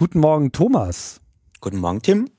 [0.00, 1.20] Guten Morgen, Thomas.
[1.60, 2.30] Guten Morgen, Tim.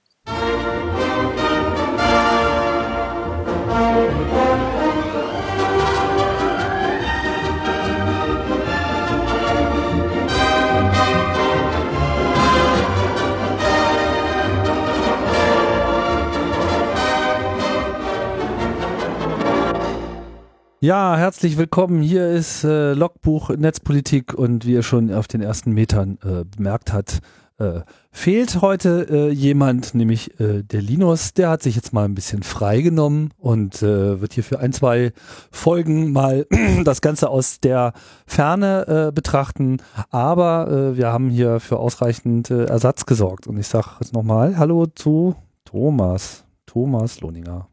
[20.84, 22.02] Ja, herzlich willkommen.
[22.02, 26.92] Hier ist äh, Logbuch Netzpolitik und wie ihr schon auf den ersten Metern äh, bemerkt
[26.92, 27.22] hat,
[27.62, 27.82] äh,
[28.12, 31.34] fehlt heute äh, jemand, nämlich äh, der Linus.
[31.34, 35.14] Der hat sich jetzt mal ein bisschen freigenommen und äh, wird hier für ein, zwei
[35.52, 36.48] Folgen mal
[36.84, 37.94] das Ganze aus der
[38.26, 39.78] Ferne äh, betrachten.
[40.10, 43.48] Aber wir haben hier für ausreichend Ersatz gesorgt.
[43.48, 45.36] Und ich sage jetzt nochmal Hallo zu
[45.66, 46.44] Thomas.
[46.66, 47.68] Thomas Lohninger.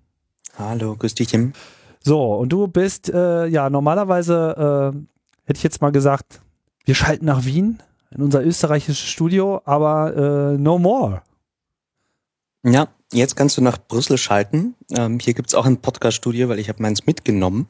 [0.59, 1.53] Hallo, grüß dich, Tim.
[2.03, 4.93] So, und du bist, ja, normalerweise
[5.45, 6.41] hätte ich jetzt mal gesagt,
[6.85, 7.79] wir schalten nach Wien
[8.11, 11.23] in unser österreichisches Studio, aber äh, no more.
[12.65, 14.75] Ja, jetzt kannst du nach Brüssel schalten.
[14.97, 17.69] Ähm, hier gibt's auch ein Podcast-Studio, weil ich habe meins mitgenommen.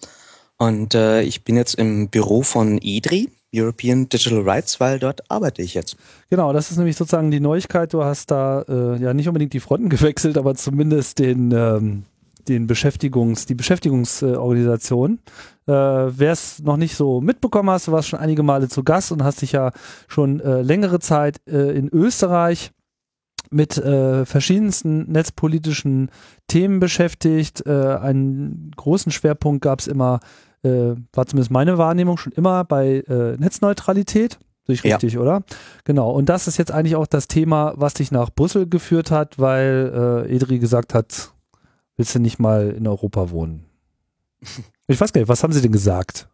[0.56, 5.62] Und äh, ich bin jetzt im Büro von EDRI, European Digital Rights, weil dort arbeite
[5.62, 5.96] ich jetzt.
[6.30, 7.92] Genau, das ist nämlich sozusagen die Neuigkeit.
[7.92, 12.04] Du hast da äh, ja nicht unbedingt die Fronten gewechselt, aber zumindest den, ähm,
[12.48, 15.20] den Beschäftigungs, die Beschäftigungsorganisation.
[15.66, 19.12] Äh, Wer es noch nicht so mitbekommen hast, du warst schon einige Male zu Gast
[19.12, 19.72] und hast dich ja
[20.06, 22.72] schon äh, längere Zeit äh, in Österreich
[23.50, 26.10] mit äh, verschiedensten netzpolitischen
[26.48, 27.66] Themen beschäftigt.
[27.66, 30.20] Äh, einen großen Schwerpunkt gab es immer,
[30.62, 34.38] äh, war zumindest meine Wahrnehmung schon immer bei äh, Netzneutralität.
[34.68, 35.20] Richtig, ja.
[35.20, 35.44] oder?
[35.84, 36.10] Genau.
[36.10, 40.26] Und das ist jetzt eigentlich auch das Thema, was dich nach Brüssel geführt hat, weil
[40.28, 41.32] äh, Edri gesagt hat,
[41.98, 43.66] willst du nicht mal in Europa wohnen?
[44.86, 46.28] Ich weiß gar nicht, was haben sie denn gesagt?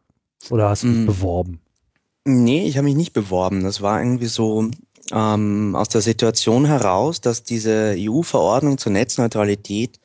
[0.50, 1.06] Oder hast du dich mm.
[1.06, 1.60] beworben?
[2.24, 3.64] Nee, ich habe mich nicht beworben.
[3.64, 4.70] Das war irgendwie so
[5.10, 9.98] ähm, aus der Situation heraus, dass diese EU-Verordnung zur Netzneutralität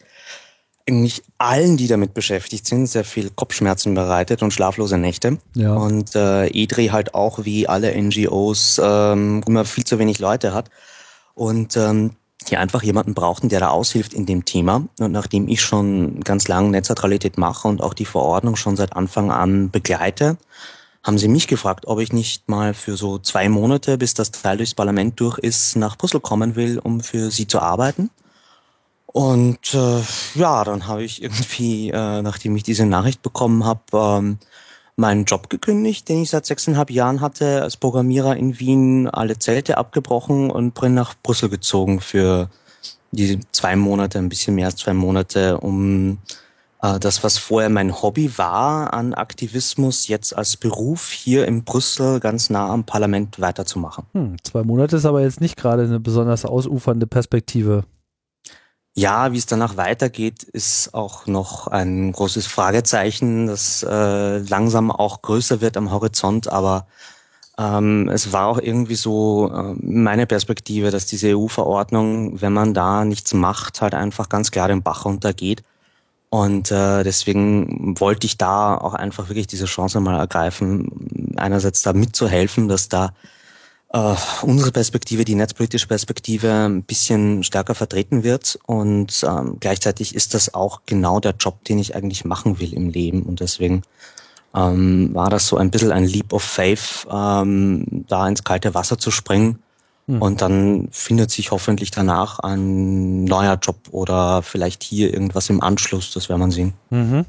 [0.87, 5.37] eigentlich allen, die damit beschäftigt sind, sehr viel Kopfschmerzen bereitet und schlaflose Nächte.
[5.55, 5.75] Ja.
[5.75, 10.71] Und äh, EDRI halt auch wie alle NGOs ähm, immer viel zu wenig Leute hat.
[11.35, 12.15] Und ähm,
[12.47, 14.87] die einfach jemanden brauchten, der da aushilft in dem Thema.
[14.99, 19.31] Und nachdem ich schon ganz lange Netzneutralität mache und auch die Verordnung schon seit Anfang
[19.31, 20.37] an begleite,
[21.03, 24.57] haben sie mich gefragt, ob ich nicht mal für so zwei Monate, bis das Teil
[24.57, 28.09] durchs Parlament durch ist, nach Brüssel kommen will, um für sie zu arbeiten.
[29.05, 30.01] Und äh,
[30.35, 34.37] ja, dann habe ich irgendwie, äh, nachdem ich diese Nachricht bekommen habe, ähm,
[34.99, 39.77] meinen Job gekündigt, den ich seit sechseinhalb Jahren hatte als Programmierer in Wien, alle Zelte
[39.77, 42.49] abgebrochen und bin nach Brüssel gezogen für
[43.11, 46.19] die zwei Monate, ein bisschen mehr als zwei Monate, um
[46.81, 52.19] äh, das, was vorher mein Hobby war an Aktivismus, jetzt als Beruf hier in Brüssel
[52.19, 54.05] ganz nah am Parlament weiterzumachen.
[54.13, 57.83] Hm, zwei Monate ist aber jetzt nicht gerade eine besonders ausufernde Perspektive.
[58.99, 65.21] Ja, wie es danach weitergeht, ist auch noch ein großes Fragezeichen, das äh, langsam auch
[65.21, 66.85] größer wird am Horizont, aber
[67.57, 73.05] ähm, es war auch irgendwie so äh, meine Perspektive, dass diese EU-Verordnung, wenn man da
[73.05, 75.63] nichts macht, halt einfach ganz klar den Bach runtergeht.
[76.29, 81.93] Und äh, deswegen wollte ich da auch einfach wirklich diese Chance mal ergreifen, einerseits da
[81.93, 83.13] mitzuhelfen, dass da
[83.91, 88.59] äh, unsere Perspektive, die netzpolitische Perspektive, ein bisschen stärker vertreten wird.
[88.65, 92.89] Und ähm, gleichzeitig ist das auch genau der Job, den ich eigentlich machen will im
[92.89, 93.23] Leben.
[93.23, 93.81] Und deswegen
[94.53, 98.97] ähm, war das so ein bisschen ein Leap of Faith, ähm, da ins kalte Wasser
[98.97, 99.59] zu springen.
[100.07, 100.21] Mhm.
[100.21, 106.13] Und dann findet sich hoffentlich danach ein neuer Job oder vielleicht hier irgendwas im Anschluss.
[106.13, 106.73] Das werden wir sehen.
[106.89, 107.25] Mhm.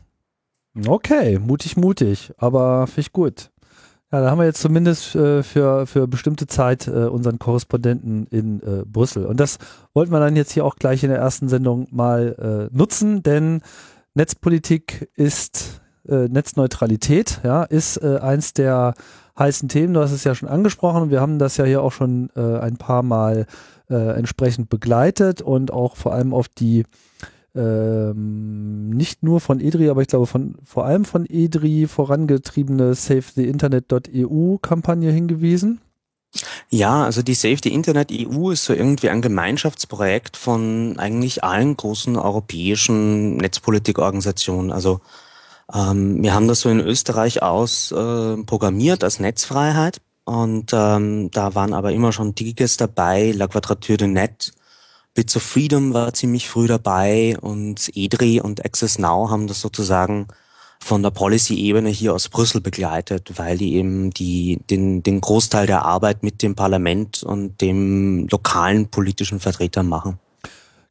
[0.87, 3.51] Okay, mutig, mutig, aber finde ich gut.
[4.13, 8.61] Ja, da haben wir jetzt zumindest äh, für, für bestimmte Zeit äh, unseren Korrespondenten in
[8.61, 9.25] äh, Brüssel.
[9.25, 9.59] Und das
[9.95, 13.63] wollten wir dann jetzt hier auch gleich in der ersten Sendung mal äh, nutzen, denn
[14.15, 18.95] Netzpolitik ist äh, Netzneutralität, ja, ist äh, eins der
[19.39, 19.95] heißen Themen.
[19.95, 21.11] Du hast es ja schon angesprochen.
[21.11, 23.47] Wir haben das ja hier auch schon äh, ein paar Mal
[23.89, 26.85] äh, entsprechend begleitet und auch vor allem auf die
[27.55, 35.11] ähm, nicht nur von EDRI, aber ich glaube von vor allem von EDRI vorangetriebene SaveTheInternet.eu-Kampagne
[35.11, 35.81] hingewiesen.
[36.69, 41.77] Ja, also die Save the Internet EU ist so irgendwie ein Gemeinschaftsprojekt von eigentlich allen
[41.77, 44.71] großen europäischen Netzpolitikorganisationen.
[44.71, 45.01] Also
[45.75, 51.57] ähm, wir haben das so in Österreich aus äh, programmiert als Netzfreiheit und ähm, da
[51.57, 54.53] waren aber immer schon Digiges dabei, La Quadrature de Net,
[55.15, 60.29] Bits of Freedom war ziemlich früh dabei und EDRI und Access Now haben das sozusagen
[60.83, 65.85] von der Policy-Ebene hier aus Brüssel begleitet, weil die eben die, den, den Großteil der
[65.85, 70.19] Arbeit mit dem Parlament und dem lokalen politischen Vertretern machen.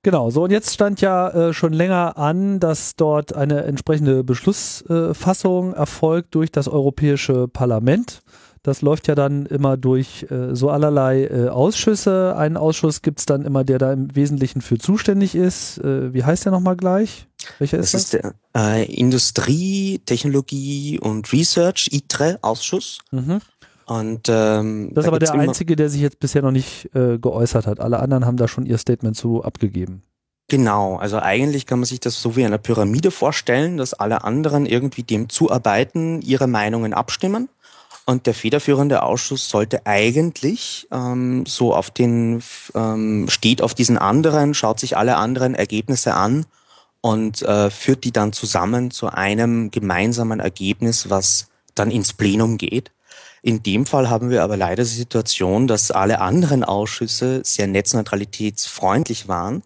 [0.01, 5.73] Genau, so und jetzt stand ja äh, schon länger an, dass dort eine entsprechende Beschlussfassung
[5.73, 8.21] äh, erfolgt durch das Europäische Parlament.
[8.63, 12.35] Das läuft ja dann immer durch äh, so allerlei äh, Ausschüsse.
[12.35, 15.77] Einen Ausschuss gibt es dann immer, der da im Wesentlichen für zuständig ist.
[15.79, 17.27] Äh, wie heißt der nochmal gleich?
[17.57, 18.03] Welcher das ist das?
[18.03, 22.99] ist der äh, Industrie, Technologie und Research, ITRE-Ausschuss.
[23.11, 23.39] Mhm.
[23.85, 27.17] Und, ähm, das ist da aber der einzige, der sich jetzt bisher noch nicht äh,
[27.17, 27.79] geäußert hat.
[27.79, 30.03] Alle anderen haben da schon ihr Statement zu abgegeben.
[30.49, 34.65] Genau, also eigentlich kann man sich das so wie eine Pyramide vorstellen, dass alle anderen
[34.65, 37.49] irgendwie dem zuarbeiten, ihre Meinungen abstimmen
[38.09, 42.41] und der federführende Ausschuss sollte eigentlich ähm, so auf den,
[42.73, 46.47] ähm, steht auf diesen anderen, schaut sich alle anderen Ergebnisse an
[47.01, 52.89] und äh, führt die dann zusammen zu einem gemeinsamen Ergebnis, was dann ins Plenum geht.
[53.43, 59.27] In dem Fall haben wir aber leider die Situation, dass alle anderen Ausschüsse sehr netzneutralitätsfreundlich
[59.27, 59.61] waren,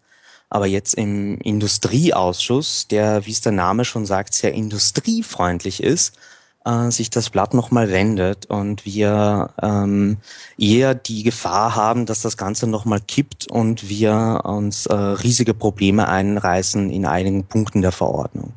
[0.49, 6.17] aber jetzt im Industrieausschuss, der, wie es der Name schon sagt, sehr industriefreundlich ist,
[6.65, 10.17] äh, sich das Blatt nochmal wendet und wir ähm,
[10.57, 16.07] eher die Gefahr haben, dass das Ganze nochmal kippt und wir uns äh, riesige Probleme
[16.07, 18.53] einreißen in einigen Punkten der Verordnung.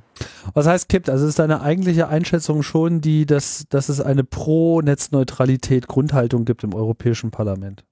[0.55, 1.11] Was heißt kippt?
[1.11, 6.75] Also ist deine eigentliche Einschätzung schon die, dass, dass es eine Pro-Netzneutralität Grundhaltung gibt im
[6.75, 7.85] Europäischen Parlament?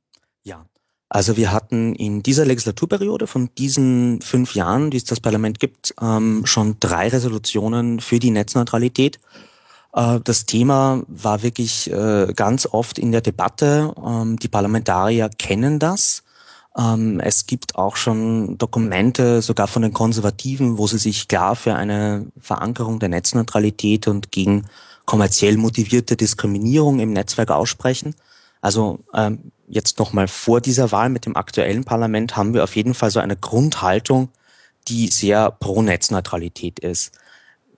[0.43, 0.65] Ja.
[1.09, 5.95] Also wir hatten in dieser Legislaturperiode von diesen fünf Jahren, die es das Parlament gibt,
[6.01, 9.21] ähm, schon drei Resolutionen für die Netzneutralität.
[9.95, 13.95] Äh, das Thema war wirklich äh, ganz oft in der Debatte.
[14.05, 16.25] Ähm, die Parlamentarier kennen das.
[16.77, 21.75] Ähm, es gibt auch schon Dokumente, sogar von den Konservativen, wo sie sich klar für
[21.75, 24.67] eine Verankerung der Netzneutralität und gegen
[25.07, 28.15] kommerziell motivierte Diskriminierung im Netzwerk aussprechen.
[28.61, 32.95] Also ähm, jetzt nochmal vor dieser Wahl mit dem aktuellen Parlament haben wir auf jeden
[32.95, 34.31] Fall so eine Grundhaltung,
[34.89, 37.13] die sehr pro Netzneutralität ist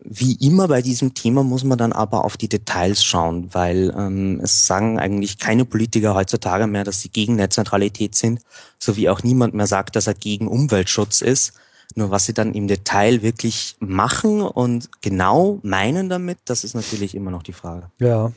[0.03, 4.41] wie immer bei diesem Thema muss man dann aber auf die Details schauen, weil ähm,
[4.43, 8.41] es sagen eigentlich keine Politiker heutzutage mehr, dass sie gegen Netzneutralität sind,
[8.79, 11.55] so wie auch niemand mehr sagt, dass er gegen Umweltschutz ist.
[11.95, 17.15] Nur was sie dann im Detail wirklich machen und genau meinen damit, das ist natürlich
[17.15, 17.91] immer noch die Frage.
[17.99, 18.33] Ja.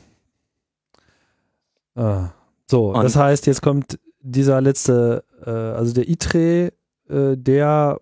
[1.94, 2.30] Ah.
[2.70, 6.72] So, und das heißt, jetzt kommt dieser letzte, äh, also der ITRE,
[7.08, 8.00] äh, der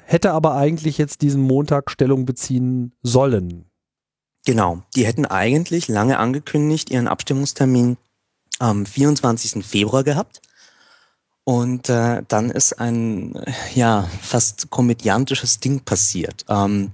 [0.00, 3.66] hätte aber eigentlich jetzt diesen Montag Stellung beziehen sollen.
[4.46, 7.96] Genau, die hätten eigentlich lange angekündigt ihren Abstimmungstermin
[8.58, 9.64] am 24.
[9.64, 10.42] Februar gehabt.
[11.44, 13.38] Und äh, dann ist ein
[13.74, 16.44] ja fast komödiantisches Ding passiert.
[16.48, 16.92] Ähm,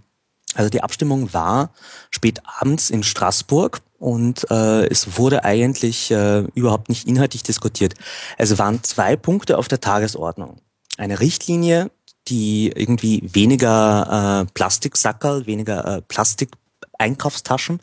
[0.55, 1.71] also die Abstimmung war
[2.11, 7.95] spät abends in Straßburg und äh, es wurde eigentlich äh, überhaupt nicht inhaltlich diskutiert.
[8.39, 10.57] Es waren zwei Punkte auf der Tagesordnung.
[10.97, 11.91] Eine Richtlinie
[12.31, 17.81] die irgendwie weniger äh, Plastiksackerl, weniger äh, Plastik-Einkaufstaschen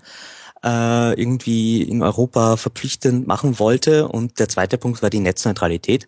[0.63, 4.07] äh, irgendwie in Europa verpflichtend machen wollte.
[4.07, 6.07] Und der zweite Punkt war die Netzneutralität.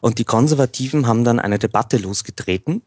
[0.00, 2.82] Und die Konservativen haben dann eine Debatte losgetreten,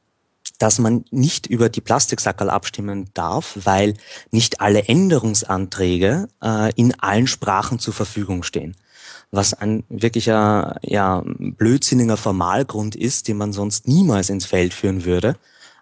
[0.60, 3.96] dass man nicht über die Plastiksackerl abstimmen darf, weil
[4.30, 8.76] nicht alle Änderungsanträge äh, in allen Sprachen zur Verfügung stehen
[9.32, 15.36] was ein wirklicher ja, blödsinniger Formalgrund ist, den man sonst niemals ins Feld führen würde.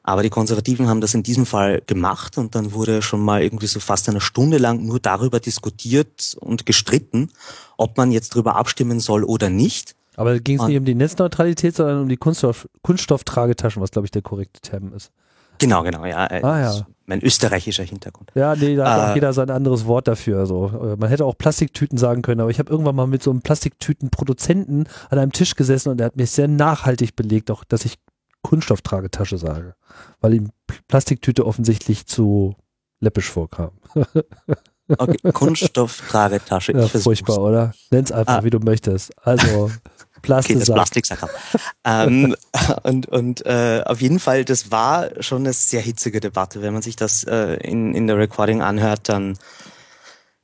[0.04, 3.68] Aber die Konservativen haben das in diesem Fall gemacht und dann wurde schon mal irgendwie
[3.68, 7.32] so fast eine Stunde lang nur darüber diskutiert und gestritten,
[7.78, 9.96] ob man jetzt darüber abstimmen soll oder nicht.
[10.16, 14.12] Aber ging es nicht um die Netzneutralität, sondern um die Kunststoff Kunststofftragetaschen, was glaube ich
[14.12, 15.12] der korrekte Term ist.
[15.60, 16.26] Genau, genau, ja.
[16.26, 16.88] Ah, ja.
[17.10, 18.32] Mein österreichischer Hintergrund.
[18.36, 20.38] Ja, nee, da hat äh, auch jeder sein anderes Wort dafür.
[20.38, 23.42] Also, man hätte auch Plastiktüten sagen können, aber ich habe irgendwann mal mit so einem
[23.42, 27.96] Plastiktütenproduzenten an einem Tisch gesessen und der hat mir sehr nachhaltig belegt, auch dass ich
[28.44, 29.74] Kunststofftragetasche sage,
[30.22, 30.52] weil ihm
[30.88, 32.56] Plastiktüte offensichtlich zu
[33.00, 33.72] läppisch vorkam.
[34.98, 36.74] Okay, Kunststofftragetasche.
[36.78, 37.74] Ja, furchtbar, oder?
[37.90, 38.44] Nenn's einfach, ah.
[38.44, 39.12] wie du möchtest.
[39.26, 39.72] Also
[40.22, 40.58] Plastik.
[40.58, 41.30] Okay, das Plastiksache.
[41.86, 42.36] ähm,
[42.84, 46.62] und und äh, auf jeden Fall, das war schon eine sehr hitzige Debatte.
[46.62, 49.38] Wenn man sich das äh, in, in der Recording anhört, dann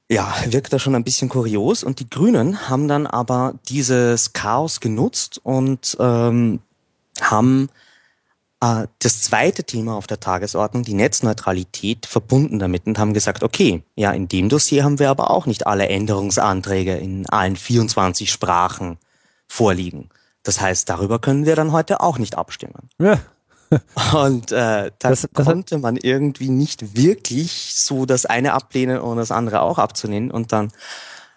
[0.10, 1.84] ja, wirkt das schon ein bisschen kurios.
[1.84, 6.60] Und die Grünen haben dann aber dieses Chaos genutzt und ähm,
[7.22, 7.70] haben
[8.62, 13.84] äh, das zweite Thema auf der Tagesordnung, die Netzneutralität, verbunden damit und haben gesagt, okay,
[13.96, 18.98] ja, in dem Dossier haben wir aber auch nicht alle Änderungsanträge in allen 24 Sprachen
[19.48, 20.10] vorliegen.
[20.44, 22.90] Das heißt, darüber können wir dann heute auch nicht abstimmen.
[23.00, 23.20] Ja.
[24.14, 29.18] Und äh, da Das- das konnte man irgendwie nicht wirklich so das eine ablehnen und
[29.18, 30.30] das andere auch abzulehnen.
[30.30, 30.72] Und dann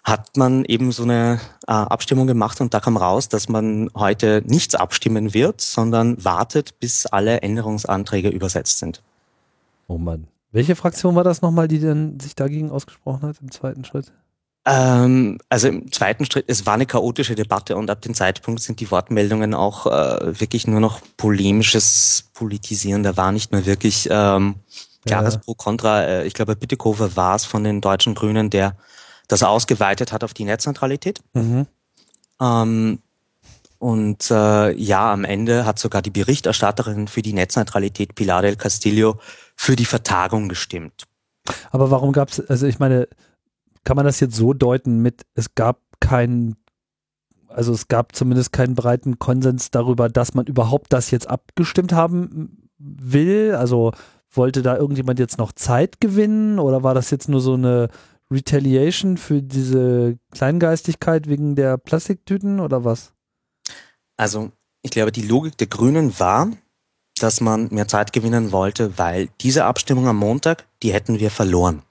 [0.03, 4.43] hat man eben so eine äh, Abstimmung gemacht und da kam raus, dass man heute
[4.45, 9.01] nichts abstimmen wird, sondern wartet, bis alle Änderungsanträge übersetzt sind.
[9.87, 10.27] Oh Mann.
[10.51, 14.11] Welche Fraktion war das nochmal, die denn sich dagegen ausgesprochen hat im zweiten Schritt?
[14.65, 18.79] Ähm, also im zweiten Schritt, es war eine chaotische Debatte und ab dem Zeitpunkt sind
[18.79, 23.03] die Wortmeldungen auch äh, wirklich nur noch polemisches Politisieren.
[23.03, 24.55] Da war nicht mehr wirklich ähm,
[25.05, 25.39] klares Ja.
[25.39, 26.03] Pro Contra.
[26.03, 28.75] Äh, ich glaube, Bütikofer war es von den deutschen Grünen, der
[29.27, 31.21] das ausgeweitet hat auf die Netzneutralität.
[31.33, 31.67] Mhm.
[32.41, 32.99] Ähm,
[33.77, 39.19] und äh, ja, am Ende hat sogar die Berichterstatterin für die Netzneutralität, Pilar del Castillo,
[39.55, 41.05] für die Vertagung gestimmt.
[41.71, 43.07] Aber warum gab es, also ich meine,
[43.83, 46.55] kann man das jetzt so deuten mit, es gab keinen,
[47.47, 52.69] also es gab zumindest keinen breiten Konsens darüber, dass man überhaupt das jetzt abgestimmt haben
[52.77, 53.55] will?
[53.55, 53.91] Also
[54.31, 57.89] wollte da irgendjemand jetzt noch Zeit gewinnen oder war das jetzt nur so eine
[58.31, 63.13] Retaliation für diese Kleingeistigkeit wegen der Plastiktüten oder was?
[64.17, 64.51] Also
[64.83, 66.51] ich glaube, die Logik der Grünen war,
[67.19, 71.83] dass man mehr Zeit gewinnen wollte, weil diese Abstimmung am Montag, die hätten wir verloren.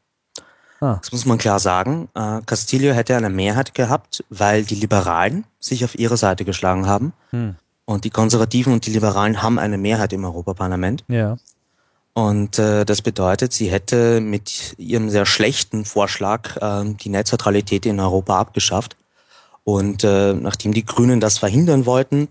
[0.80, 0.98] Ah.
[1.00, 2.08] Das muss man klar sagen.
[2.14, 7.12] Äh, Castillo hätte eine Mehrheit gehabt, weil die Liberalen sich auf ihre Seite geschlagen haben.
[7.30, 7.56] Hm.
[7.84, 11.04] Und die Konservativen und die Liberalen haben eine Mehrheit im Europaparlament.
[11.08, 11.36] Ja.
[12.12, 18.00] Und äh, das bedeutet, sie hätte mit ihrem sehr schlechten Vorschlag äh, die Netzneutralität in
[18.00, 18.96] Europa abgeschafft.
[19.64, 22.28] Und äh, nachdem die Grünen das verhindern wollten,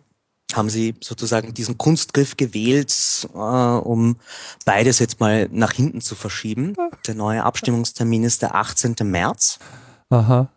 [0.53, 4.17] haben sie sozusagen diesen Kunstgriff gewählt, äh, um
[4.65, 6.75] beides jetzt mal nach hinten zu verschieben.
[7.05, 8.95] Der neue Abstimmungstermin ist der 18.
[9.03, 9.59] März.
[10.09, 10.49] Aha.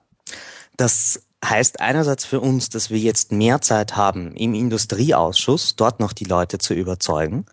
[0.77, 6.13] Das heißt einerseits für uns, dass wir jetzt mehr Zeit haben, im Industrieausschuss dort noch
[6.13, 7.47] die Leute zu überzeugen,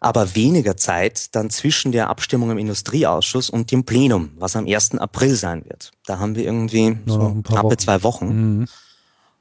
[0.00, 4.98] aber weniger Zeit dann zwischen der Abstimmung im Industrieausschuss und dem Plenum, was am 1.
[4.98, 5.92] April sein wird.
[6.06, 7.78] Da haben wir irgendwie so knappe Wochen.
[7.78, 8.58] zwei Wochen.
[8.58, 8.68] Mhm.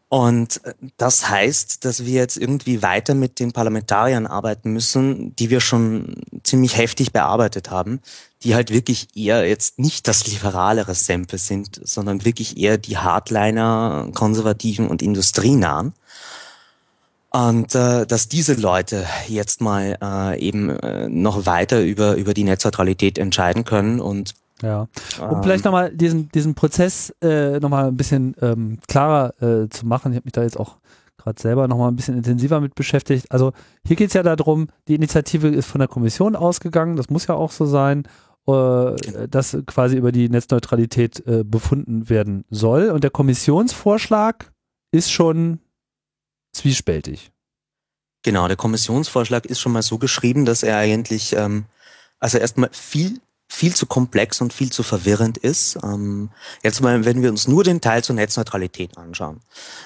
[0.09, 5.51] Und äh, das heißt, dass wir jetzt irgendwie weiter mit den Parlamentariern arbeiten müssen, die
[5.51, 8.01] wir schon ziemlich heftig bearbeitet haben,
[8.43, 14.09] die halt wirklich eher jetzt nicht das liberalere Sempe sind, sondern wirklich eher die Hardliner,
[14.13, 15.93] konservativen und industrienahen.
[17.31, 22.43] Und äh, dass diese Leute jetzt mal äh, eben äh, noch weiter über, über die
[22.43, 24.87] Netzneutralität entscheiden können und Ja.
[25.19, 29.85] Um ähm, vielleicht nochmal diesen, diesen Prozess äh, nochmal ein bisschen ähm, klarer äh, zu
[29.85, 30.11] machen.
[30.11, 30.77] Ich habe mich da jetzt auch
[31.17, 33.31] gerade selber nochmal ein bisschen intensiver mit beschäftigt.
[33.31, 33.53] Also
[33.85, 37.35] hier geht es ja darum, die Initiative ist von der Kommission ausgegangen, das muss ja
[37.35, 38.07] auch so sein,
[38.47, 42.89] äh, dass quasi über die Netzneutralität äh, befunden werden soll.
[42.89, 44.51] Und der Kommissionsvorschlag
[44.91, 45.59] ist schon
[46.53, 47.31] zwiespältig.
[48.23, 51.65] Genau, der Kommissionsvorschlag ist schon mal so geschrieben, dass er eigentlich, ähm,
[52.19, 53.19] also erstmal viel,
[53.51, 55.77] viel zu komplex und viel zu verwirrend ist.
[55.83, 56.29] Ähm,
[56.63, 59.41] jetzt mal, wenn wir uns nur den Teil zur Netzneutralität anschauen,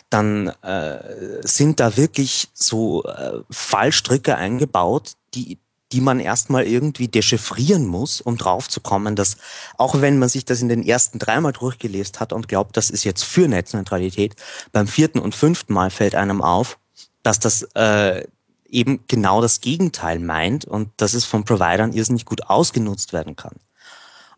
[0.10, 1.00] dann äh,
[1.42, 5.58] sind da wirklich so äh, Fallstricke eingebaut, die
[5.94, 9.38] die man erstmal irgendwie dechiffrieren muss, um draufzukommen, dass
[9.78, 13.04] auch wenn man sich das in den ersten dreimal durchgelesen hat und glaubt, das ist
[13.04, 14.36] jetzt für Netzneutralität,
[14.72, 16.80] beim vierten und fünften Mal fällt einem auf,
[17.22, 18.26] dass das äh,
[18.74, 23.54] eben genau das Gegenteil meint und dass es von Providern irrsinnig gut ausgenutzt werden kann.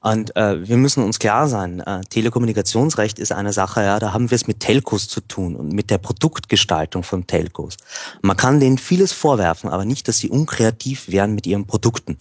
[0.01, 4.30] Und äh, wir müssen uns klar sein, äh, Telekommunikationsrecht ist eine Sache, ja, da haben
[4.30, 7.77] wir es mit Telcos zu tun und mit der Produktgestaltung von Telcos.
[8.22, 12.20] Man kann denen vieles vorwerfen, aber nicht, dass sie unkreativ wären mit ihren Produkten.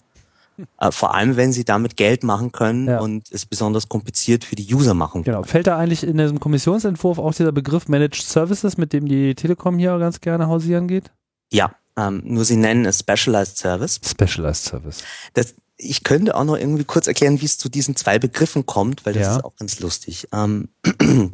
[0.79, 3.01] Äh, vor allem, wenn sie damit Geld machen können Ja.
[3.01, 5.43] und es besonders kompliziert für die User machen Genau.
[5.43, 9.77] Fällt da eigentlich in diesem Kommissionsentwurf auch dieser Begriff Managed Services, mit dem die Telekom
[9.77, 11.11] hier ganz gerne hausieren geht?
[11.51, 13.99] Ja, ähm, nur sie nennen es Specialized Service.
[14.05, 15.03] Specialized Service.
[15.33, 19.05] Das, ich könnte auch noch irgendwie kurz erklären, wie es zu diesen zwei Begriffen kommt,
[19.05, 19.35] weil das Ja.
[19.37, 20.27] ist auch ganz lustig.
[20.33, 20.69] Ähm,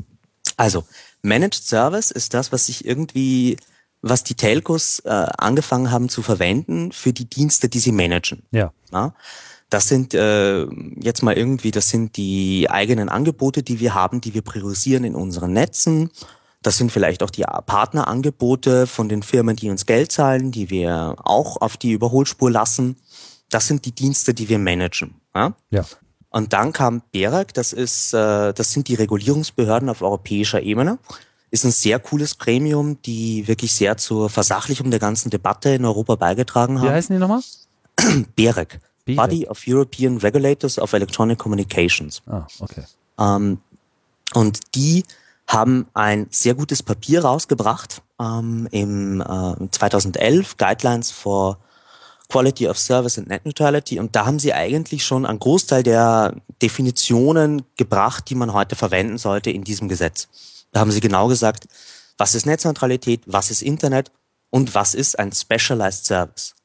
[0.58, 0.84] also,
[1.22, 3.58] Managed Service ist das, was sich irgendwie,
[4.02, 8.44] was die Telcos äh, angefangen haben zu verwenden für die Dienste, die sie managen.
[8.52, 8.74] Ja.
[8.92, 9.14] Ja?
[9.70, 10.66] Das sind äh,
[11.00, 15.16] jetzt mal irgendwie, das sind die eigenen Angebote, die wir haben, die wir priorisieren in
[15.16, 16.10] unseren Netzen.
[16.64, 21.16] Das sind vielleicht auch die Partnerangebote von den Firmen, die uns Geld zahlen, die wir
[21.24, 22.98] auch auf die Überholspur lassen.
[23.50, 25.16] Das sind die Dienste, die wir managen.
[25.34, 25.54] Ja?
[25.72, 25.86] Ja.
[26.30, 30.98] Und dann kam BEREC, das ist, äh, das sind die Regulierungsbehörden auf europäischer Ebene.
[31.50, 36.16] Ist ein sehr cooles Gremium, die wirklich sehr zur Versachlichung der ganzen Debatte in Europa
[36.16, 36.94] beigetragen Wie haben.
[36.94, 37.42] heißen die nochmal?
[38.36, 39.18] BEREC, BEREC.
[39.18, 42.22] Body of European Regulators of Electronic Communications.
[42.28, 42.84] Ah, okay.
[43.20, 43.60] Ähm,
[44.34, 45.04] und die
[45.52, 51.58] haben ein sehr gutes Papier rausgebracht ähm, im äh, 2011, Guidelines for
[52.30, 54.00] Quality of Service and Net Neutrality.
[54.00, 59.18] Und da haben sie eigentlich schon einen Großteil der Definitionen gebracht, die man heute verwenden
[59.18, 60.30] sollte in diesem Gesetz.
[60.72, 61.68] Da haben sie genau gesagt,
[62.18, 64.12] was ist Netzneutralität, was ist Internet
[64.50, 66.56] und was ist ein Specialized Service.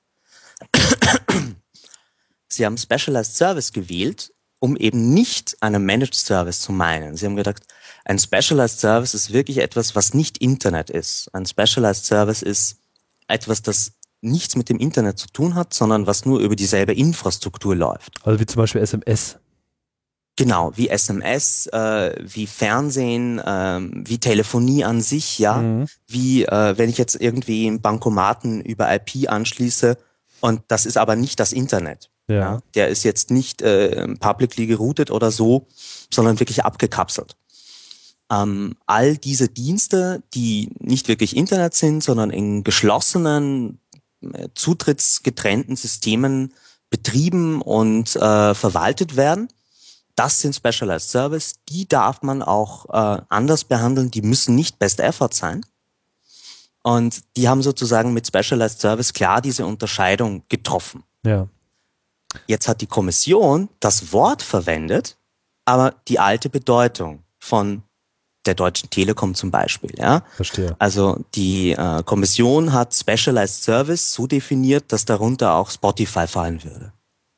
[2.49, 7.16] Sie haben Specialized Service gewählt, um eben nicht einen Managed Service zu meinen.
[7.16, 7.64] Sie haben gedacht,
[8.07, 11.29] ein Specialized Service ist wirklich etwas, was nicht Internet ist.
[11.35, 12.79] Ein Specialized Service ist
[13.27, 17.75] etwas, das nichts mit dem Internet zu tun hat, sondern was nur über dieselbe Infrastruktur
[17.75, 18.15] läuft.
[18.25, 19.39] Also wie zum Beispiel SMS.
[20.37, 25.87] Genau, wie SMS, äh, wie Fernsehen, äh, wie Telefonie an sich, ja, mhm.
[26.07, 29.97] wie äh, wenn ich jetzt irgendwie einen Bankomaten über IP anschließe
[30.41, 32.11] und das ist aber nicht das Internet.
[32.29, 32.37] Ja.
[32.37, 35.67] ja der ist jetzt nicht äh, publicly geroutet oder so,
[36.13, 37.37] sondern wirklich abgekapselt.
[38.30, 43.78] Ähm, all diese Dienste, die nicht wirklich Internet sind, sondern in geschlossenen
[44.21, 46.52] äh, zutrittsgetrennten Systemen
[46.90, 49.49] betrieben und äh, verwaltet werden.
[50.16, 51.56] Das sind Specialized Service.
[51.68, 54.11] Die darf man auch äh, anders behandeln.
[54.11, 55.64] Die müssen nicht Best Effort sein.
[56.83, 61.02] Und die haben sozusagen mit Specialized Service klar diese Unterscheidung getroffen.
[61.25, 61.49] Ja.
[62.47, 65.16] Jetzt hat die Kommission das Wort verwendet,
[65.64, 67.83] aber die alte Bedeutung von
[68.47, 69.93] der Deutschen Telekom zum Beispiel.
[69.97, 70.23] Ja?
[70.37, 70.76] Verstehe.
[70.79, 76.93] Also die äh, Kommission hat Specialized Service so definiert, dass darunter auch Spotify fallen würde.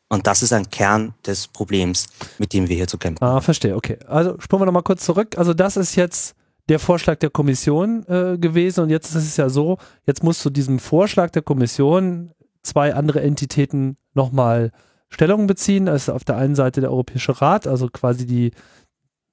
[0.09, 2.07] Und das ist ein Kern des Problems,
[2.39, 3.37] mit dem wir hier zu kämpfen haben.
[3.37, 3.99] Ah, verstehe, okay.
[4.07, 5.37] Also springen wir nochmal kurz zurück.
[5.37, 6.35] Also das ist jetzt
[6.69, 10.51] der Vorschlag der Kommission äh, gewesen und jetzt ist es ja so, jetzt muss zu
[10.51, 14.73] diesem Vorschlag der Kommission zwei andere Entitäten nochmal
[15.09, 15.87] Stellung beziehen.
[15.87, 18.53] Das ist auf der einen Seite der Europäische Rat, also quasi die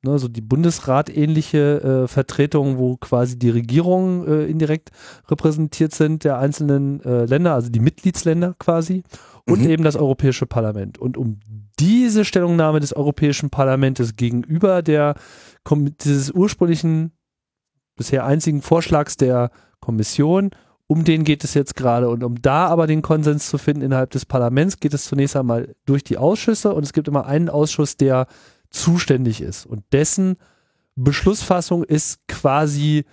[0.06, 4.92] ne, so die Bundesrat-ähnliche äh, Vertretung, wo quasi die Regierungen äh, indirekt
[5.30, 9.04] repräsentiert sind der einzelnen äh, Länder, also die Mitgliedsländer quasi,
[9.48, 9.70] und mhm.
[9.70, 10.98] eben das Europäische Parlament.
[10.98, 11.40] Und um
[11.80, 15.16] diese Stellungnahme des Europäischen Parlaments gegenüber der
[16.04, 17.12] dieses ursprünglichen
[17.96, 20.52] bisher einzigen Vorschlags der Kommission
[20.88, 22.10] um den geht es jetzt gerade.
[22.10, 25.76] Und um da aber den Konsens zu finden innerhalb des Parlaments, geht es zunächst einmal
[25.86, 28.28] durch die Ausschüsse und es gibt immer einen Ausschuss, der
[28.76, 29.66] zuständig ist.
[29.66, 30.38] Und dessen
[30.96, 33.06] Beschlussfassung ist quasi,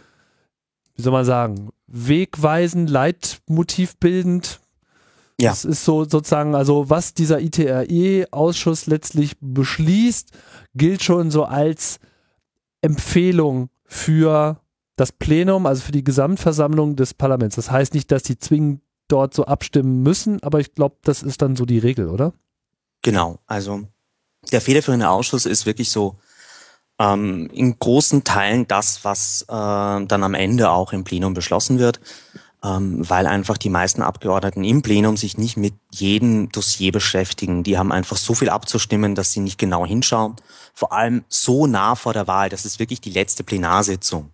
[0.95, 4.61] wie soll man sagen, wegweisend, leitmotivbildend.
[5.41, 5.51] Ja.
[5.51, 10.31] Das ist so sozusagen, also was dieser ITRE-Ausschuss letztlich beschließt,
[10.75, 11.99] gilt schon so als
[12.81, 14.61] Empfehlung für
[14.97, 17.57] das Plenum, also für die Gesamtversammlung des Parlaments.
[17.57, 21.43] Das heißt nicht, dass die zwingend dort so abstimmen müssen, aber ich glaube, das ist
[21.43, 22.33] dann so die Regel, oder?
[23.03, 23.83] Genau, also
[24.51, 26.17] der federführende Ausschuss ist wirklich so
[26.99, 32.01] ähm, in großen Teilen das, was äh, dann am Ende auch im Plenum beschlossen wird,
[32.63, 37.63] ähm, weil einfach die meisten Abgeordneten im Plenum sich nicht mit jedem Dossier beschäftigen.
[37.63, 40.37] Die haben einfach so viel abzustimmen, dass sie nicht genau hinschauen.
[40.75, 44.31] Vor allem so nah vor der Wahl, das ist wirklich die letzte Plenarsitzung.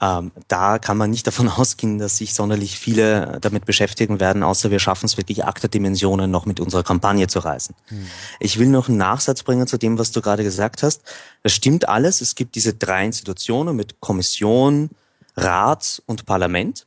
[0.00, 4.70] Ähm, da kann man nicht davon ausgehen, dass sich sonderlich viele damit beschäftigen werden, außer
[4.70, 7.74] wir schaffen es wirklich Akta-Dimensionen noch mit unserer Kampagne zu reißen.
[7.90, 8.06] Mhm.
[8.40, 11.02] Ich will noch einen Nachsatz bringen zu dem, was du gerade gesagt hast.
[11.42, 12.20] Das stimmt alles.
[12.20, 14.90] Es gibt diese drei Institutionen mit Kommission,
[15.36, 16.86] Rat und Parlament.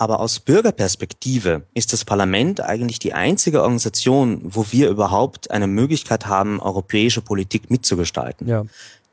[0.00, 6.24] Aber aus Bürgerperspektive ist das Parlament eigentlich die einzige Organisation, wo wir überhaupt eine Möglichkeit
[6.24, 8.48] haben, europäische Politik mitzugestalten.
[8.48, 8.64] Ja.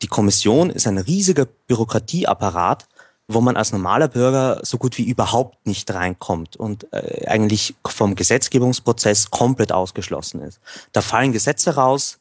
[0.02, 2.88] Die Kommission ist ein riesiger Bürokratieapparat,
[3.28, 8.16] wo man als normaler Bürger so gut wie überhaupt nicht reinkommt und äh, eigentlich vom
[8.16, 10.60] Gesetzgebungsprozess komplett ausgeschlossen ist.
[10.94, 12.20] Da fallen Gesetze raus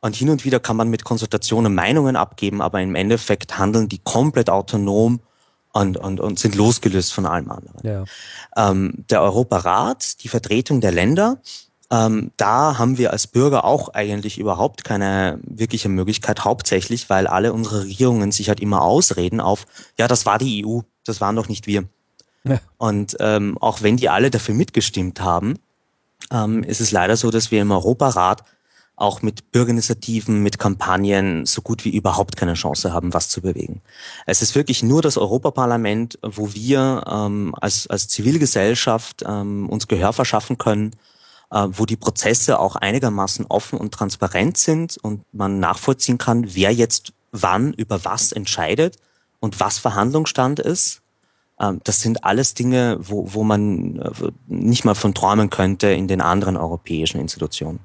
[0.00, 3.98] und hin und wieder kann man mit Konsultationen Meinungen abgeben, aber im Endeffekt handeln die
[3.98, 5.20] komplett autonom
[5.72, 7.78] und, und, und sind losgelöst von allem anderen.
[7.82, 8.04] Ja.
[8.54, 11.38] Ähm, der Europarat, die Vertretung der Länder,
[11.92, 17.52] ähm, da haben wir als Bürger auch eigentlich überhaupt keine wirkliche Möglichkeit, hauptsächlich, weil alle
[17.52, 19.66] unsere Regierungen sich halt immer ausreden auf,
[19.98, 21.84] ja, das war die EU, das waren doch nicht wir.
[22.44, 22.60] Ja.
[22.78, 25.58] Und ähm, auch wenn die alle dafür mitgestimmt haben,
[26.30, 28.42] ähm, ist es leider so, dass wir im Europarat
[28.96, 33.82] auch mit Bürgerinitiativen, mit Kampagnen so gut wie überhaupt keine Chance haben, was zu bewegen.
[34.24, 40.14] Es ist wirklich nur das Europaparlament, wo wir ähm, als, als Zivilgesellschaft ähm, uns Gehör
[40.14, 40.96] verschaffen können
[41.70, 47.12] wo die Prozesse auch einigermaßen offen und transparent sind und man nachvollziehen kann, wer jetzt
[47.32, 48.96] wann über was entscheidet
[49.40, 51.02] und was Verhandlungsstand ist.
[51.58, 54.10] Ähm, das sind alles Dinge, wo, wo man äh,
[54.46, 57.80] nicht mal von träumen könnte in den anderen europäischen Institutionen.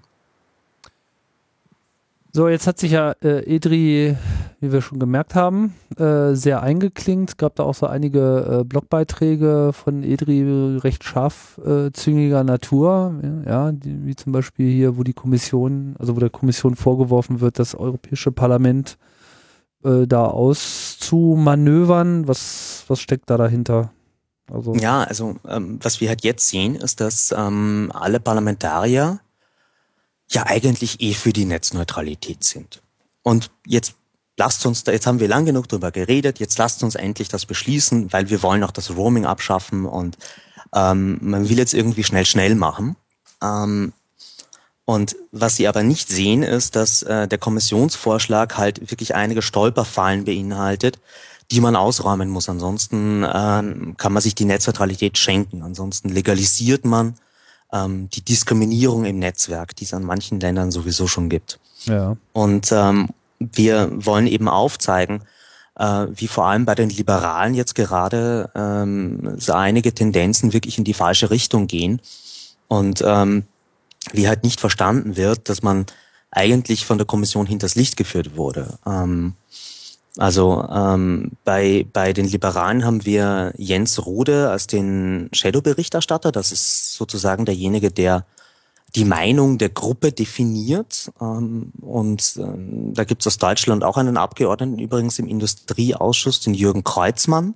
[2.37, 4.15] So, jetzt hat sich ja äh, Edri,
[4.59, 7.31] wie wir schon gemerkt haben, äh, sehr eingeklinkt.
[7.31, 13.15] Es gab da auch so einige äh, Blogbeiträge von Edri recht scharfzüngiger Natur,
[13.47, 17.57] ja, die, wie zum Beispiel hier, wo die Kommission, also wo der Kommission vorgeworfen wird,
[17.57, 18.99] das Europäische Parlament
[19.83, 22.27] äh, da auszumanövern.
[22.27, 23.89] Was, was steckt da dahinter?
[24.53, 29.21] Also ja, also ähm, was wir halt jetzt sehen, ist, dass ähm, alle Parlamentarier
[30.29, 32.81] ja eigentlich eh für die Netzneutralität sind.
[33.23, 33.95] Und jetzt
[34.37, 37.45] lasst uns da, jetzt haben wir lang genug drüber geredet, jetzt lasst uns endlich das
[37.45, 40.17] beschließen, weil wir wollen auch das Roaming abschaffen und
[40.73, 42.95] ähm, man will jetzt irgendwie schnell, schnell machen.
[43.41, 43.93] Ähm,
[44.85, 50.23] und was sie aber nicht sehen, ist, dass äh, der Kommissionsvorschlag halt wirklich einige Stolperfallen
[50.23, 50.99] beinhaltet,
[51.51, 52.47] die man ausräumen muss.
[52.47, 53.27] Ansonsten äh,
[53.97, 55.61] kann man sich die Netzneutralität schenken.
[55.61, 57.15] Ansonsten legalisiert man
[57.73, 61.59] ähm, die Diskriminierung im Netzwerk, die es an manchen Ländern sowieso schon gibt.
[61.85, 62.17] Ja.
[62.33, 65.23] Und ähm, wir wollen eben aufzeigen,
[65.75, 70.83] äh, wie vor allem bei den Liberalen jetzt gerade ähm, so einige Tendenzen wirklich in
[70.83, 72.01] die falsche Richtung gehen
[72.67, 73.43] und ähm,
[74.11, 75.85] wie halt nicht verstanden wird, dass man
[76.31, 78.77] eigentlich von der Kommission hinters Licht geführt wurde.
[78.85, 79.33] Ähm,
[80.17, 86.31] also ähm, bei, bei den Liberalen haben wir Jens Rode als den Shadow-Berichterstatter.
[86.31, 88.25] Das ist sozusagen derjenige, der
[88.95, 91.11] die Meinung der Gruppe definiert.
[91.21, 96.53] Ähm, und ähm, da gibt es aus Deutschland auch einen Abgeordneten, übrigens im Industrieausschuss, den
[96.53, 97.55] Jürgen Kreuzmann.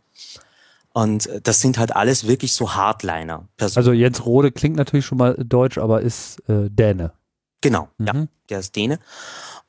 [0.93, 3.47] Und das sind halt alles wirklich so Hardliner.
[3.57, 3.77] -Personen.
[3.77, 7.13] Also Jens Rode klingt natürlich schon mal deutsch, aber ist äh, Däne.
[7.61, 8.05] Genau, mhm.
[8.05, 8.13] ja,
[8.49, 8.99] der ist Däne.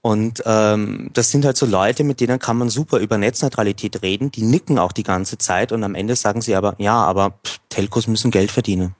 [0.02, 4.32] Und ähm, das sind halt so Leute, mit denen kann man super über Netzneutralität reden.
[4.32, 7.60] Die nicken auch die ganze Zeit und am Ende sagen sie aber, ja, aber pff,
[7.68, 8.96] Telcos müssen Geld verdienen.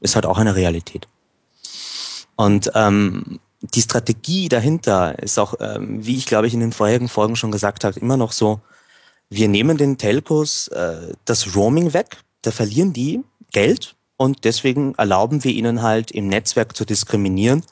[0.00, 1.08] Ist halt auch eine Realität.
[2.36, 7.08] Und ähm, die Strategie dahinter ist auch, ähm, wie ich glaube ich in den vorherigen
[7.08, 8.60] Folgen schon gesagt habe, immer noch so,
[9.30, 15.42] wir nehmen den Telcos äh, das Roaming weg, da verlieren die Geld und deswegen erlauben
[15.42, 17.64] wir ihnen halt im Netzwerk zu diskriminieren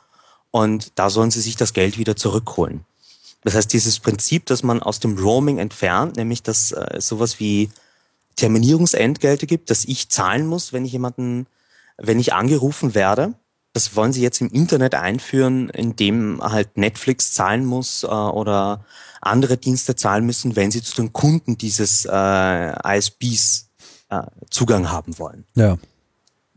[0.53, 2.85] und da sollen sie sich das Geld wieder zurückholen.
[3.43, 7.71] Das heißt, dieses Prinzip, das man aus dem Roaming entfernt, nämlich dass äh, sowas wie
[8.37, 11.47] Terminierungsentgelte gibt, dass ich zahlen muss, wenn ich jemanden,
[11.97, 13.35] wenn ich angerufen werde,
[13.73, 18.85] das wollen sie jetzt im Internet einführen, indem halt Netflix zahlen muss äh, oder
[19.21, 23.71] andere Dienste zahlen müssen, wenn sie zu den Kunden dieses äh, ISPs
[24.11, 25.45] äh, Zugang haben wollen.
[25.55, 25.79] Ja.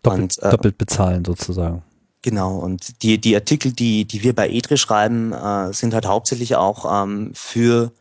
[0.04, 1.82] Doppelt, Und, äh, doppelt bezahlen sozusagen.
[2.26, 6.56] Genau, und die, die Artikel, die, die wir bei EDRE schreiben, äh, sind halt hauptsächlich
[6.56, 7.92] auch ähm, für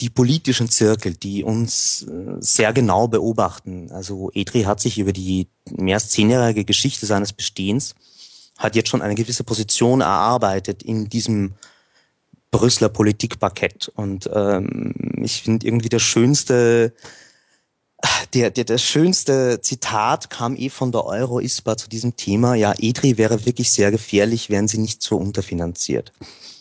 [0.00, 3.90] die politischen Zirkel, die uns äh, sehr genau beobachten.
[3.92, 7.94] Also EDRE hat sich über die mehr als zehnjährige Geschichte seines Bestehens,
[8.56, 11.52] hat jetzt schon eine gewisse Position erarbeitet in diesem
[12.50, 13.92] Brüsseler Politikparkett.
[13.94, 16.94] Und ähm, ich finde irgendwie das schönste
[18.34, 22.54] der, der, das schönste Zitat kam eh von der Euro-ISPA zu diesem Thema.
[22.54, 26.12] Ja, EDRI wäre wirklich sehr gefährlich, wären sie nicht so unterfinanziert.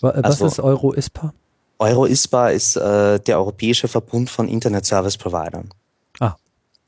[0.02, 1.34] Was also, ist Euro-ISPA?
[1.80, 5.70] Euro-ISPA ist äh, der Europäische Verbund von Internet-Service-Providern.
[6.20, 6.36] Ah.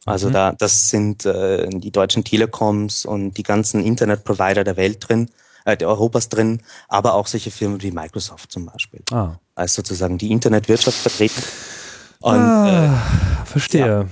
[0.05, 0.33] Also mhm.
[0.33, 5.29] da, das sind äh, die deutschen Telekoms und die ganzen Internet-Provider der Welt drin,
[5.65, 9.01] äh, der Europas drin, aber auch solche Firmen wie Microsoft zum Beispiel.
[9.11, 9.39] Ah.
[9.55, 11.41] Als sozusagen die Internetwirtschaft vertreten.
[12.19, 13.01] Und, ah,
[13.41, 13.87] äh, verstehe.
[13.87, 14.05] Ja.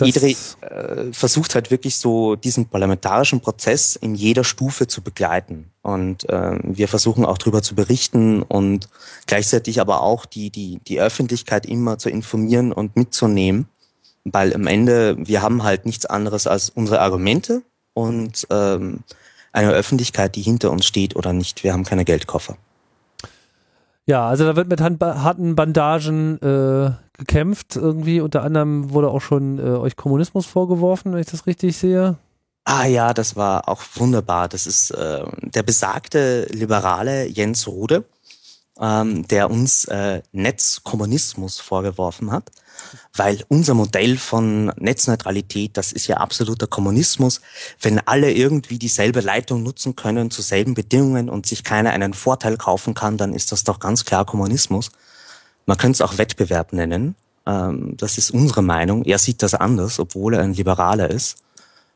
[0.00, 5.70] IDRI äh, versucht halt wirklich so diesen parlamentarischen Prozess in jeder Stufe zu begleiten.
[5.82, 8.88] Und äh, wir versuchen auch darüber zu berichten und
[9.26, 13.68] gleichzeitig aber auch die, die, die Öffentlichkeit immer zu informieren und mitzunehmen.
[14.24, 19.00] Weil am Ende, wir haben halt nichts anderes als unsere Argumente und ähm,
[19.52, 21.62] eine Öffentlichkeit, die hinter uns steht oder nicht.
[21.62, 22.56] Wir haben keine Geldkoffer.
[24.06, 28.20] Ja, also da wird mit harten Bandagen äh, gekämpft irgendwie.
[28.20, 32.16] Unter anderem wurde auch schon äh, euch Kommunismus vorgeworfen, wenn ich das richtig sehe.
[32.64, 34.48] Ah ja, das war auch wunderbar.
[34.48, 38.04] Das ist äh, der besagte Liberale Jens Rode,
[38.80, 42.50] ähm, der uns äh, Netzkommunismus vorgeworfen hat
[43.16, 47.40] weil unser Modell von Netzneutralität, das ist ja absoluter Kommunismus.
[47.80, 52.56] Wenn alle irgendwie dieselbe Leitung nutzen können zu selben Bedingungen und sich keiner einen Vorteil
[52.56, 54.90] kaufen kann, dann ist das doch ganz klar Kommunismus.
[55.66, 57.14] Man könnte es auch Wettbewerb nennen.
[57.46, 59.04] Ähm, das ist unsere Meinung.
[59.04, 61.38] Er sieht das anders, obwohl er ein Liberaler ist.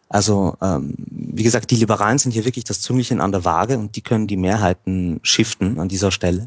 [0.08, 3.94] Also ähm, wie gesagt, die Liberalen sind hier wirklich das Züngelchen an der Waage und
[3.96, 6.46] die können die Mehrheiten shiften an dieser Stelle.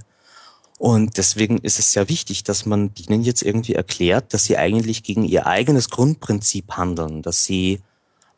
[0.79, 5.03] Und deswegen ist es sehr wichtig, dass man ihnen jetzt irgendwie erklärt, dass sie eigentlich
[5.03, 7.81] gegen ihr eigenes Grundprinzip handeln, dass sie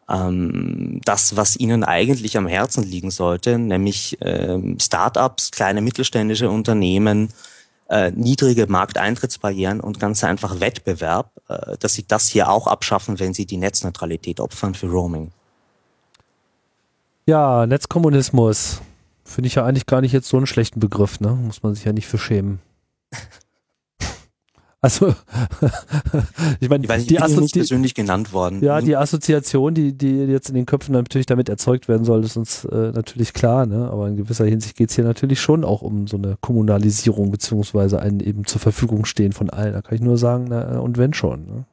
[0.10, 7.30] ähm, das, was ihnen eigentlich am Herzen liegen sollte, nämlich ähm, Startups, kleine mittelständische Unternehmen,
[7.90, 13.34] äh, niedrige Markteintrittsbarrieren und ganz einfach Wettbewerb, äh, dass sie das hier auch abschaffen, wenn
[13.34, 15.32] sie die Netzneutralität opfern für Roaming.
[17.26, 18.82] Ja, Netzkommunismus.
[19.24, 21.30] Finde ich ja eigentlich gar nicht jetzt so einen schlechten Begriff, ne?
[21.30, 22.60] Muss man sich ja nicht für schämen.
[24.84, 25.08] Also,
[26.60, 28.62] ich meine, die, die bin nicht persönlich genannt worden.
[28.62, 32.36] Ja, die Assoziation, die, die jetzt in den Köpfen natürlich damit erzeugt werden soll, ist
[32.36, 33.90] uns äh, natürlich klar, ne?
[33.90, 38.02] aber in gewisser Hinsicht geht es hier natürlich schon auch um so eine Kommunalisierung, beziehungsweise
[38.02, 39.72] ein eben zur Verfügung stehen von allen.
[39.72, 41.46] Da kann ich nur sagen, na, und wenn schon.
[41.46, 41.66] Ne?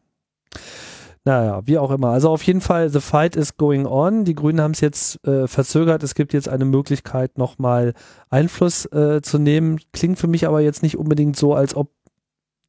[1.25, 2.11] Naja, wie auch immer.
[2.11, 4.25] Also auf jeden Fall, the fight is going on.
[4.25, 6.05] Die Grünen haben es jetzt äh, verzögert.
[6.05, 7.93] Es gibt jetzt eine Möglichkeit, nochmal
[8.31, 9.81] Einfluss äh, zu nehmen.
[9.93, 11.91] Klingt für mich aber jetzt nicht unbedingt so, als ob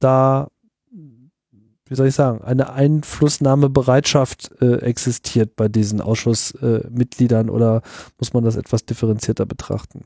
[0.03, 0.47] da,
[0.89, 7.81] wie soll ich sagen, eine Einflussnahmebereitschaft äh, existiert bei diesen Ausschussmitgliedern äh, oder
[8.17, 10.05] muss man das etwas differenzierter betrachten?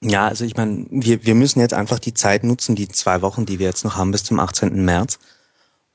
[0.00, 3.46] Ja, also ich meine, wir, wir müssen jetzt einfach die Zeit nutzen, die zwei Wochen,
[3.46, 4.84] die wir jetzt noch haben bis zum 18.
[4.84, 5.18] März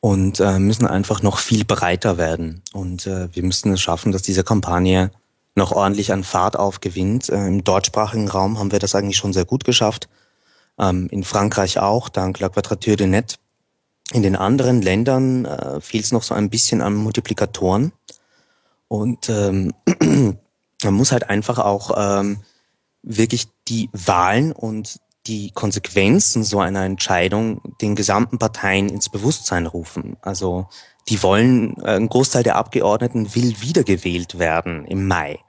[0.01, 2.61] und äh, müssen einfach noch viel breiter werden.
[2.73, 5.11] Und äh, wir müssen es schaffen, dass diese Kampagne
[5.55, 7.29] noch ordentlich an Fahrt aufgewinnt.
[7.29, 10.09] Äh, Im deutschsprachigen Raum haben wir das eigentlich schon sehr gut geschafft
[10.79, 13.39] ähm, in Frankreich auch, dank La Quadrature de Net.
[14.11, 17.91] In den anderen Ländern äh, fehlt es noch so ein bisschen an Multiplikatoren.
[18.87, 19.73] Und ähm,
[20.83, 22.39] man muss halt einfach auch ähm,
[23.03, 30.17] wirklich die Wahlen und die Konsequenzen so einer Entscheidung den gesamten Parteien ins Bewusstsein rufen.
[30.21, 30.67] Also
[31.07, 35.39] die wollen, äh, ein Großteil der Abgeordneten will wiedergewählt werden im Mai.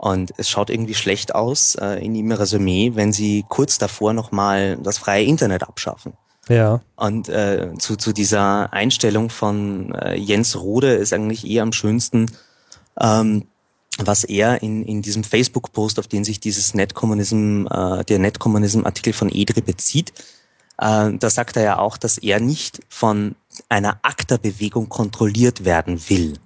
[0.00, 4.78] Und es schaut irgendwie schlecht aus äh, in ihrem Resümee, wenn sie kurz davor nochmal
[4.82, 6.14] das freie Internet abschaffen.
[6.48, 6.80] Ja.
[6.96, 12.30] Und äh, zu, zu dieser Einstellung von äh, Jens Rode ist eigentlich eher am schönsten,
[12.98, 13.44] ähm,
[13.98, 19.30] was er in, in diesem Facebook-Post, auf den sich dieses Netcommunism, äh, der Netcommunism-Artikel von
[19.30, 20.14] Edre bezieht,
[20.78, 23.34] äh, da sagt er ja auch, dass er nicht von
[23.68, 26.38] einer ACTA-Bewegung kontrolliert werden will.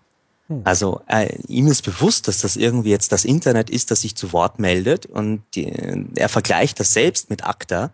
[0.48, 0.62] Hm.
[0.64, 4.33] Also äh, ihm ist bewusst, dass das irgendwie jetzt das Internet ist, das sich zu
[4.33, 5.72] Wort meldet und die,
[6.16, 7.90] er vergleicht das selbst mit ACTA.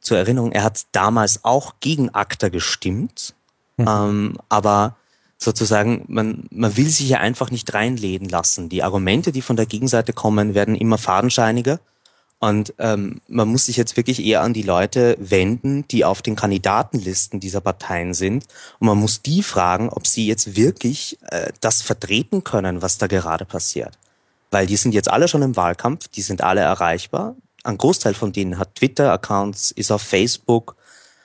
[0.00, 3.34] Zur Erinnerung, er hat damals auch gegen ACTA gestimmt,
[3.76, 3.86] mhm.
[3.88, 4.96] ähm, aber
[5.38, 8.68] sozusagen, man, man will sich ja einfach nicht reinleden lassen.
[8.68, 11.80] Die Argumente, die von der Gegenseite kommen, werden immer fadenscheiniger
[12.44, 16.36] und ähm, man muss sich jetzt wirklich eher an die Leute wenden, die auf den
[16.36, 18.44] Kandidatenlisten dieser Parteien sind.
[18.78, 23.06] Und man muss die fragen, ob sie jetzt wirklich äh, das vertreten können, was da
[23.06, 23.96] gerade passiert.
[24.50, 27.34] Weil die sind jetzt alle schon im Wahlkampf, die sind alle erreichbar.
[27.62, 30.76] Ein Großteil von denen hat Twitter-Accounts, ist auf Facebook,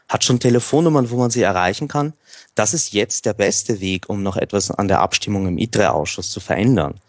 [0.08, 2.14] hat schon Telefonnummern, wo man sie erreichen kann.
[2.56, 6.40] Das ist jetzt der beste Weg, um noch etwas an der Abstimmung im ITRE-Ausschuss zu
[6.40, 7.02] verändern.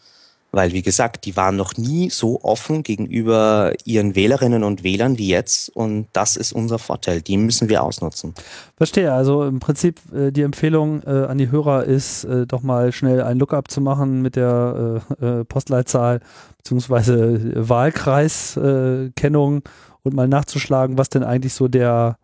[0.53, 5.29] Weil, wie gesagt, die waren noch nie so offen gegenüber ihren Wählerinnen und Wählern wie
[5.29, 5.69] jetzt.
[5.77, 7.21] Und das ist unser Vorteil.
[7.23, 8.35] Die müssen wir ausnutzen.
[8.77, 9.13] Verstehe.
[9.13, 13.23] Also im Prinzip äh, die Empfehlung äh, an die Hörer ist, äh, doch mal schnell
[13.23, 16.21] ein Lookup zu machen mit der äh, äh, Postleitzahl
[16.59, 19.63] beziehungsweise Wahlkreiskennung
[20.03, 22.17] und mal nachzuschlagen, was denn eigentlich so der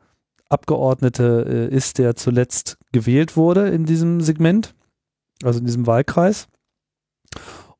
[0.48, 4.74] Abgeordnete äh, ist, der zuletzt gewählt wurde in diesem Segment,
[5.42, 6.48] also in diesem Wahlkreis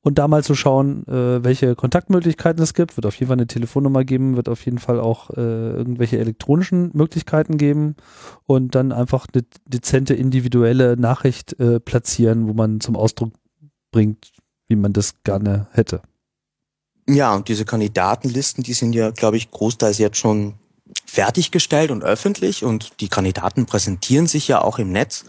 [0.06, 2.96] und da mal zu schauen, äh, welche Kontaktmöglichkeiten es gibt.
[2.96, 6.92] Wird auf jeden Fall eine Telefonnummer geben, wird auf jeden Fall auch äh, irgendwelche elektronischen
[6.94, 7.96] Möglichkeiten geben
[8.44, 13.32] und dann einfach eine dezente individuelle Nachricht äh, platzieren, wo man zum Ausdruck
[13.90, 14.30] bringt,
[14.68, 16.02] wie man das gerne hätte.
[17.08, 20.54] Ja, und diese Kandidatenlisten, die sind ja, glaube ich, großteils jetzt schon
[21.04, 25.24] fertiggestellt und öffentlich und die Kandidaten präsentieren sich ja auch im Netz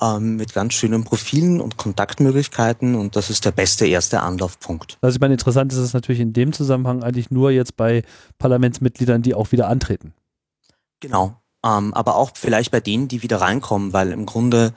[0.00, 4.98] ähm, mit ganz schönen Profilen und Kontaktmöglichkeiten und das ist der beste erste Anlaufpunkt.
[5.00, 8.02] Also ich meine, interessant ist es natürlich in dem Zusammenhang eigentlich nur jetzt bei
[8.38, 10.12] Parlamentsmitgliedern, die auch wieder antreten.
[11.00, 14.72] Genau, ähm, aber auch vielleicht bei denen, die wieder reinkommen, weil im Grunde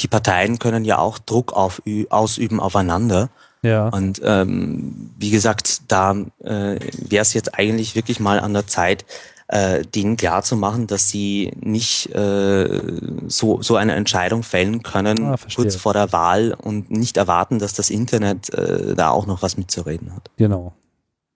[0.00, 3.28] die Parteien können ja auch Druck auf, ausüben aufeinander.
[3.62, 3.88] Ja.
[3.88, 9.04] Und ähm, wie gesagt, da äh, wäre es jetzt eigentlich wirklich mal an der Zeit,
[9.50, 12.80] äh, denen klar zu machen, dass sie nicht äh,
[13.26, 17.72] so, so eine Entscheidung fällen können ah, kurz vor der Wahl und nicht erwarten, dass
[17.72, 20.30] das Internet äh, da auch noch was mitzureden hat.
[20.36, 20.74] Genau.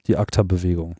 [0.07, 0.95] Die ACTA-Bewegung.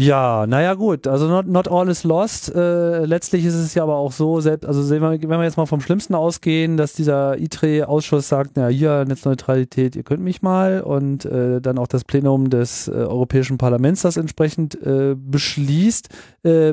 [0.00, 2.54] Ja, naja gut, also not, not all is lost.
[2.54, 5.58] Äh, letztlich ist es ja aber auch so, selbst, also wenn wir, wenn wir jetzt
[5.58, 10.80] mal vom Schlimmsten ausgehen, dass dieser ITRE-Ausschuss sagt, na hier, Netzneutralität, ihr könnt mich mal
[10.80, 16.08] und äh, dann auch das Plenum des äh, Europäischen Parlaments das entsprechend äh, beschließt.
[16.44, 16.72] Äh,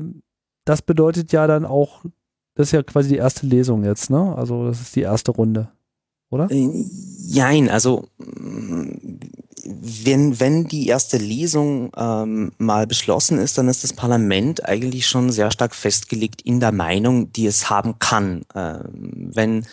[0.63, 2.05] das bedeutet ja dann auch,
[2.55, 4.35] das ist ja quasi die erste Lesung jetzt, ne?
[4.37, 5.67] Also das ist die erste Runde.
[6.29, 6.49] oder?
[6.49, 6.85] Äh,
[7.27, 8.07] jein, also
[9.67, 15.31] wenn, wenn die erste Lesung ähm, mal beschlossen ist, dann ist das Parlament eigentlich schon
[15.31, 18.43] sehr stark festgelegt in der Meinung, die es haben kann.
[18.55, 19.65] Ähm, wenn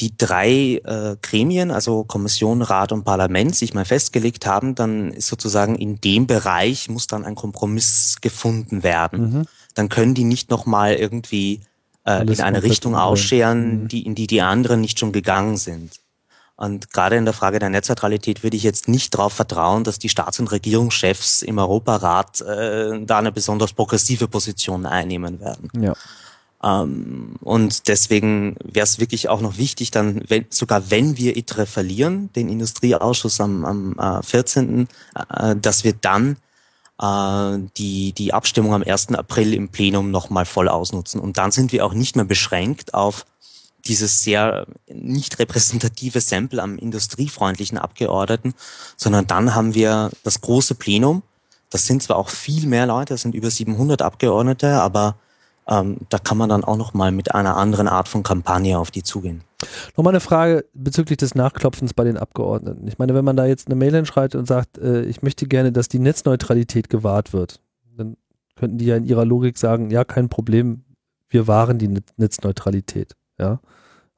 [0.00, 5.28] die drei äh, Gremien, also Kommission, Rat und Parlament, sich mal festgelegt haben, dann ist
[5.28, 9.20] sozusagen in dem Bereich muss dann ein Kompromiss gefunden werden.
[9.20, 9.46] Mhm.
[9.74, 11.60] Dann können die nicht nochmal irgendwie
[12.04, 13.88] äh, in eine Richtung ausscheren, mhm.
[13.88, 16.00] die, in die die anderen nicht schon gegangen sind.
[16.56, 20.08] Und gerade in der Frage der Netzneutralität würde ich jetzt nicht darauf vertrauen, dass die
[20.08, 25.70] Staats- und Regierungschefs im Europarat äh, da eine besonders progressive Position einnehmen werden.
[25.78, 25.92] Ja.
[26.62, 31.66] Ähm, und deswegen wäre es wirklich auch noch wichtig, dann, wenn, sogar wenn wir ITRE
[31.66, 34.88] verlieren, den Industrieausschuss am, am äh, 14.,
[35.28, 36.38] äh, dass wir dann
[37.00, 39.14] äh, die, die Abstimmung am 1.
[39.14, 41.20] April im Plenum nochmal voll ausnutzen.
[41.20, 43.26] Und dann sind wir auch nicht mehr beschränkt auf
[43.88, 48.54] dieses sehr nicht repräsentative Sample am industriefreundlichen Abgeordneten,
[48.96, 51.22] sondern dann haben wir das große Plenum.
[51.70, 55.16] Das sind zwar auch viel mehr Leute, das sind über 700 Abgeordnete, aber
[55.68, 58.90] ähm, da kann man dann auch noch mal mit einer anderen Art von Kampagne auf
[58.90, 59.42] die zugehen.
[59.96, 62.86] Nochmal eine Frage bezüglich des Nachklopfens bei den Abgeordneten.
[62.86, 65.72] Ich meine, wenn man da jetzt eine Mail hinschreibt und sagt, äh, ich möchte gerne,
[65.72, 67.60] dass die Netzneutralität gewahrt wird,
[67.96, 68.16] dann
[68.54, 70.84] könnten die ja in ihrer Logik sagen, ja, kein Problem,
[71.28, 73.14] wir wahren die Netzneutralität.
[73.38, 73.60] Ja,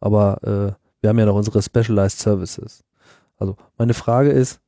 [0.00, 2.84] aber äh, wir haben ja noch unsere Specialized Services.
[3.36, 4.60] Also meine Frage ist,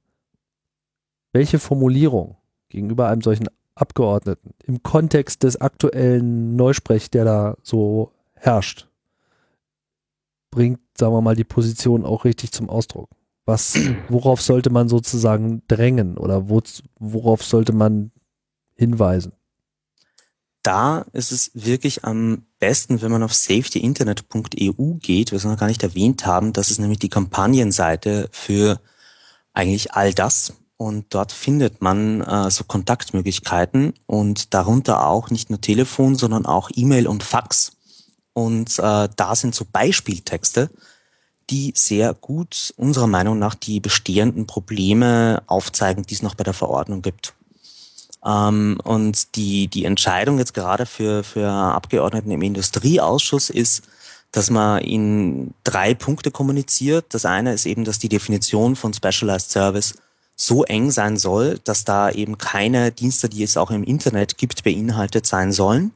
[1.33, 2.37] welche Formulierung
[2.69, 8.89] gegenüber einem solchen Abgeordneten im Kontext des aktuellen Neusprech, der da so herrscht,
[10.51, 13.11] bringt, sagen wir mal, die Position auch richtig zum Ausdruck?
[13.45, 16.61] Was, worauf sollte man sozusagen drängen oder wo,
[16.99, 18.11] worauf sollte man
[18.75, 19.33] hinweisen?
[20.63, 25.67] Da ist es wirklich am besten, wenn man auf safetyinternet.eu geht, was wir noch gar
[25.67, 26.53] nicht erwähnt haben.
[26.53, 28.81] Das ist nämlich die Kampagnenseite für
[29.53, 30.55] eigentlich all das.
[30.77, 36.71] Und dort findet man äh, so Kontaktmöglichkeiten und darunter auch nicht nur Telefon, sondern auch
[36.75, 37.73] E-Mail und Fax.
[38.33, 40.71] Und äh, da sind so Beispieltexte,
[41.51, 46.55] die sehr gut unserer Meinung nach die bestehenden Probleme aufzeigen, die es noch bei der
[46.55, 47.35] Verordnung gibt.
[48.25, 53.83] Ähm, und die, die Entscheidung jetzt gerade für, für Abgeordneten im Industrieausschuss ist,
[54.33, 57.07] dass man in drei Punkte kommuniziert.
[57.11, 59.95] Das eine ist eben, dass die Definition von Specialized Service
[60.37, 64.65] so eng sein soll, dass da eben keine Dienste, die es auch im Internet gibt,
[64.65, 65.93] beinhaltet sein sollen.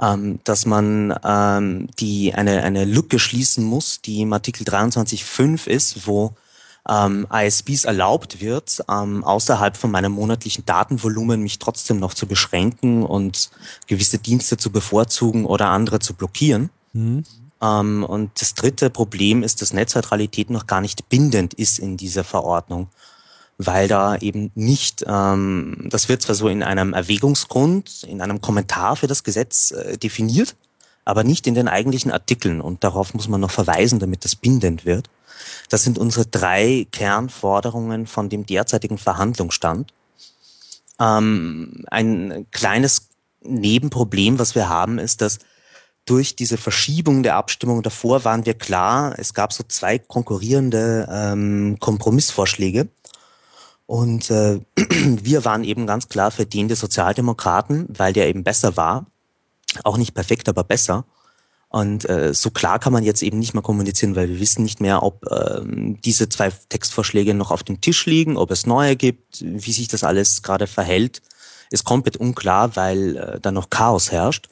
[0.00, 6.06] Ähm, dass man ähm, die eine, eine Lücke schließen muss, die im Artikel 23.5 ist,
[6.06, 6.34] wo
[6.88, 13.04] ähm, ISPs erlaubt wird, ähm, außerhalb von meinem monatlichen Datenvolumen mich trotzdem noch zu beschränken
[13.04, 13.50] und
[13.86, 16.70] gewisse Dienste zu bevorzugen oder andere zu blockieren.
[16.92, 17.24] Mhm.
[17.60, 22.24] Ähm, und das dritte Problem ist, dass Netzneutralität noch gar nicht bindend ist in dieser
[22.24, 22.88] Verordnung
[23.58, 28.96] weil da eben nicht, ähm, das wird zwar so in einem Erwägungsgrund, in einem Kommentar
[28.96, 30.56] für das Gesetz äh, definiert,
[31.04, 34.84] aber nicht in den eigentlichen Artikeln und darauf muss man noch verweisen, damit das bindend
[34.84, 35.08] wird.
[35.68, 39.92] Das sind unsere drei Kernforderungen von dem derzeitigen Verhandlungsstand.
[41.00, 43.08] Ähm, ein kleines
[43.42, 45.38] Nebenproblem, was wir haben, ist, dass
[46.04, 51.78] durch diese Verschiebung der Abstimmung davor waren wir klar, es gab so zwei konkurrierende ähm,
[51.80, 52.88] Kompromissvorschläge.
[53.86, 58.76] Und äh, wir waren eben ganz klar für den der Sozialdemokraten, weil der eben besser
[58.76, 59.06] war.
[59.84, 61.04] Auch nicht perfekt, aber besser.
[61.68, 64.80] Und äh, so klar kann man jetzt eben nicht mehr kommunizieren, weil wir wissen nicht
[64.80, 65.60] mehr, ob äh,
[66.04, 70.04] diese zwei Textvorschläge noch auf dem Tisch liegen, ob es neue gibt, wie sich das
[70.04, 71.22] alles gerade verhält.
[71.70, 74.48] Ist komplett unklar, weil äh, da noch Chaos herrscht.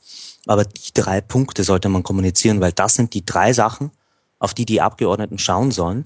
[0.46, 3.92] Aber die drei Punkte sollte man kommunizieren, weil das sind die drei Sachen,
[4.38, 6.04] auf die die Abgeordneten schauen sollen.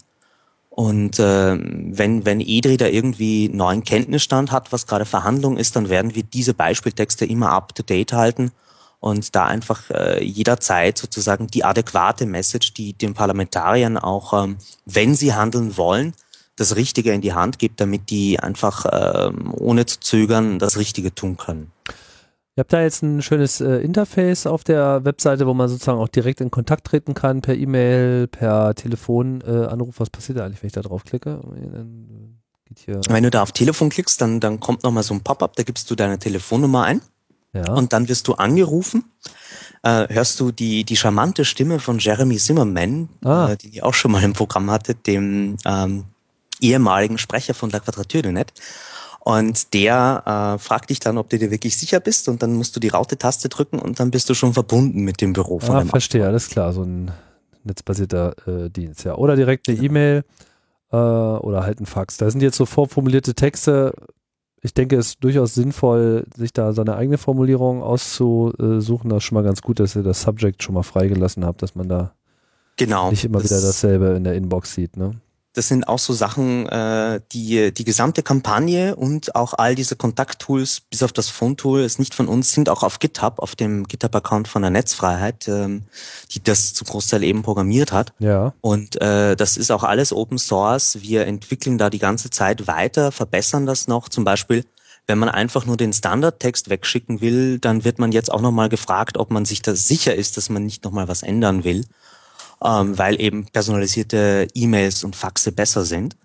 [0.68, 5.88] Und äh, wenn, wenn EDRI da irgendwie neuen Kenntnisstand hat, was gerade Verhandlung ist, dann
[5.88, 8.52] werden wir diese Beispieltexte immer up-to-date halten
[9.00, 15.14] und da einfach äh, jederzeit sozusagen die adäquate Message, die den Parlamentariern auch, ähm, wenn
[15.14, 16.14] sie handeln wollen,
[16.56, 21.14] das Richtige in die Hand gibt, damit die einfach ähm, ohne zu zögern das Richtige
[21.14, 21.70] tun können.
[22.56, 26.08] Ihr habt da jetzt ein schönes äh, Interface auf der Webseite, wo man sozusagen auch
[26.08, 29.94] direkt in Kontakt treten kann, per E-Mail, per Telefonanruf.
[29.96, 31.40] Äh, Was passiert da eigentlich, wenn ich da draufklicke?
[33.08, 35.88] Wenn du da auf Telefon klickst, dann, dann kommt nochmal so ein Pop-up, da gibst
[35.88, 37.00] du deine Telefonnummer ein.
[37.52, 37.72] Ja.
[37.72, 39.05] Und dann wirst du angerufen,
[39.82, 43.51] äh, hörst du die, die charmante Stimme von Jeremy Zimmerman, ah.
[43.51, 46.05] äh, die ich auch schon mal im Programm hatte, dem ähm,
[46.61, 48.53] ehemaligen Sprecher von La Quadrature du Net.
[49.20, 50.22] Und der
[50.57, 52.88] äh, fragt dich dann, ob du dir wirklich sicher bist und dann musst du die
[52.88, 56.26] Raute-Taste drücken und dann bist du schon verbunden mit dem Büro von ah, dem verstehe,
[56.26, 57.11] alles klar, so ein
[57.64, 59.16] netzbasierter äh, Dienst, ja.
[59.16, 59.78] Oder direkt eine.
[59.78, 60.24] E-Mail
[60.92, 62.16] äh, oder halt ein Fax.
[62.16, 63.94] Da sind jetzt so vorformulierte Texte.
[64.61, 69.11] Ich denke, es ist durchaus sinnvoll, sich da seine eigene Formulierung auszusuchen.
[69.11, 71.74] Das ist schon mal ganz gut, dass ihr das Subject schon mal freigelassen habt, dass
[71.74, 72.12] man da
[72.76, 74.96] genau, nicht immer wieder dasselbe in der Inbox sieht.
[74.96, 75.12] Ne?
[75.55, 80.80] Das sind auch so Sachen, äh, die die gesamte Kampagne und auch all diese Kontakttools,
[80.80, 84.46] bis auf das Phone-Tool, ist nicht von uns, sind auch auf GitHub, auf dem GitHub-Account
[84.46, 85.84] von der Netzfreiheit, ähm,
[86.32, 88.12] die das zum Großteil eben programmiert hat.
[88.18, 88.53] Ja.
[88.61, 90.99] Und äh, das ist auch alles Open Source.
[91.01, 94.09] Wir entwickeln da die ganze Zeit weiter, verbessern das noch.
[94.09, 94.64] Zum Beispiel
[95.09, 99.16] wenn man einfach nur den Standardtext wegschicken will, dann wird man jetzt auch nochmal gefragt,
[99.16, 101.86] ob man sich da sicher ist, dass man nicht nochmal was ändern will
[102.64, 106.16] ähm, weil eben personalisierte E-Mails und Faxe besser sind.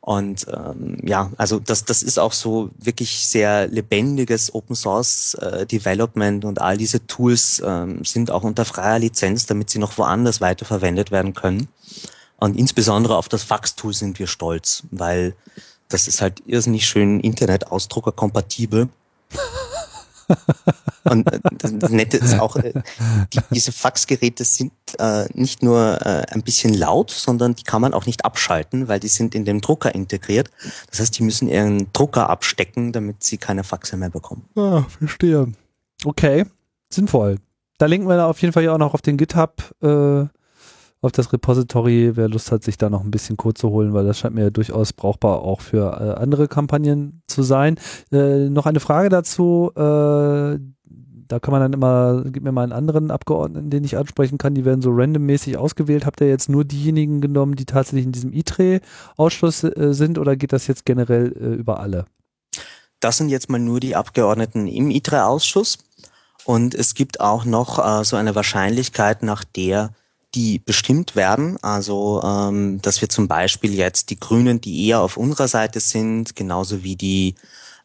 [0.00, 5.64] Und ähm, ja, also das, das ist auch so wirklich sehr lebendiges Open Source äh,
[5.64, 10.42] Development und all diese Tools ähm, sind auch unter freier Lizenz, damit sie noch woanders
[10.42, 11.68] weiterverwendet werden können.
[12.36, 15.34] Und insbesondere auf das Fax-Tool sind wir stolz, weil
[15.88, 18.90] das ist halt irrsinnig schön Internet-Ausdrucker kompatibel.
[21.04, 22.72] Und äh, das Nette ist auch, äh,
[23.32, 27.94] die, diese Faxgeräte sind äh, nicht nur äh, ein bisschen laut, sondern die kann man
[27.94, 30.50] auch nicht abschalten, weil die sind in dem Drucker integriert.
[30.90, 34.48] Das heißt, die müssen ihren Drucker abstecken, damit sie keine Faxe mehr bekommen.
[34.56, 35.52] Ah, verstehe.
[36.04, 36.46] Okay,
[36.90, 37.38] sinnvoll.
[37.78, 40.24] Da linken wir da auf jeden Fall ja auch noch auf den GitHub äh,
[41.04, 44.06] auf das Repository, wer Lust hat, sich da noch ein bisschen Code zu holen, weil
[44.06, 47.76] das scheint mir durchaus brauchbar auch für äh, andere Kampagnen zu sein.
[48.10, 49.70] Äh, noch eine Frage dazu.
[49.76, 50.58] Äh,
[51.26, 54.54] da kann man dann immer, gib mir mal einen anderen Abgeordneten, den ich ansprechen kann,
[54.54, 56.06] die werden so randommäßig ausgewählt.
[56.06, 60.52] Habt ihr jetzt nur diejenigen genommen, die tatsächlich in diesem ITRE-Ausschuss äh, sind oder geht
[60.52, 62.06] das jetzt generell äh, über alle?
[63.00, 65.78] Das sind jetzt mal nur die Abgeordneten im ITRE-Ausschuss.
[66.46, 69.90] Und es gibt auch noch äh, so eine Wahrscheinlichkeit, nach der
[70.34, 71.56] die bestimmt werden.
[71.62, 76.34] Also, ähm, dass wir zum Beispiel jetzt die Grünen, die eher auf unserer Seite sind,
[76.36, 77.34] genauso wie die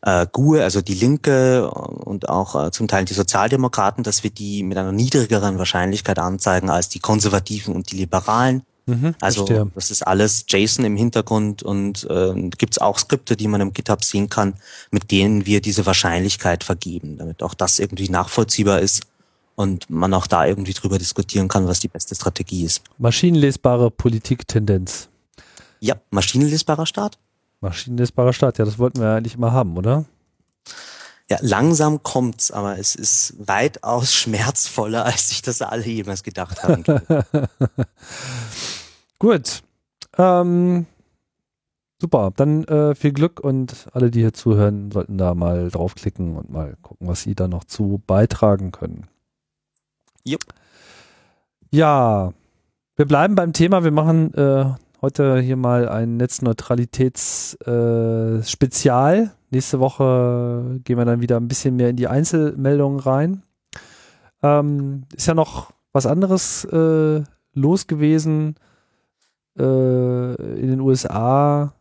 [0.02, 4.64] äh, GUE, also die Linke und auch äh, zum Teil die Sozialdemokraten, dass wir die
[4.64, 8.64] mit einer niedrigeren Wahrscheinlichkeit anzeigen als die Konservativen und die Liberalen.
[8.86, 9.72] Mhm, also verstehe.
[9.76, 13.74] das ist alles JSON im Hintergrund und äh, gibt es auch Skripte, die man im
[13.74, 14.56] GitHub sehen kann,
[14.90, 19.04] mit denen wir diese Wahrscheinlichkeit vergeben, damit auch das irgendwie nachvollziehbar ist
[19.60, 22.82] und man auch da irgendwie drüber diskutieren kann, was die beste Strategie ist.
[22.98, 25.10] Maschinenlesbare Politiktendenz.
[25.82, 27.20] Ja, maschinenlesbarer Staat.
[27.60, 30.06] Maschinenlesbarer Staat, ja, das wollten wir eigentlich immer haben, oder?
[31.30, 36.86] Ja, langsam kommt's, aber es ist weitaus schmerzvoller, als sich das alle jemals gedacht haben.
[39.20, 39.62] Gut.
[40.18, 40.86] Ähm,
[42.02, 46.50] super, dann äh, viel Glück und alle, die hier zuhören, sollten da mal draufklicken und
[46.50, 49.10] mal gucken, was sie da noch zu beitragen können.
[50.24, 50.46] Jupp.
[51.72, 52.34] Ja,
[52.96, 53.84] wir bleiben beim Thema.
[53.84, 54.66] Wir machen äh,
[55.02, 59.18] heute hier mal ein Netzneutralitätsspezial.
[59.18, 63.42] Äh, Nächste Woche gehen wir dann wieder ein bisschen mehr in die Einzelmeldungen rein.
[64.44, 68.56] Ähm, ist ja noch was anderes äh, los gewesen.
[69.58, 71.74] Äh, in den USA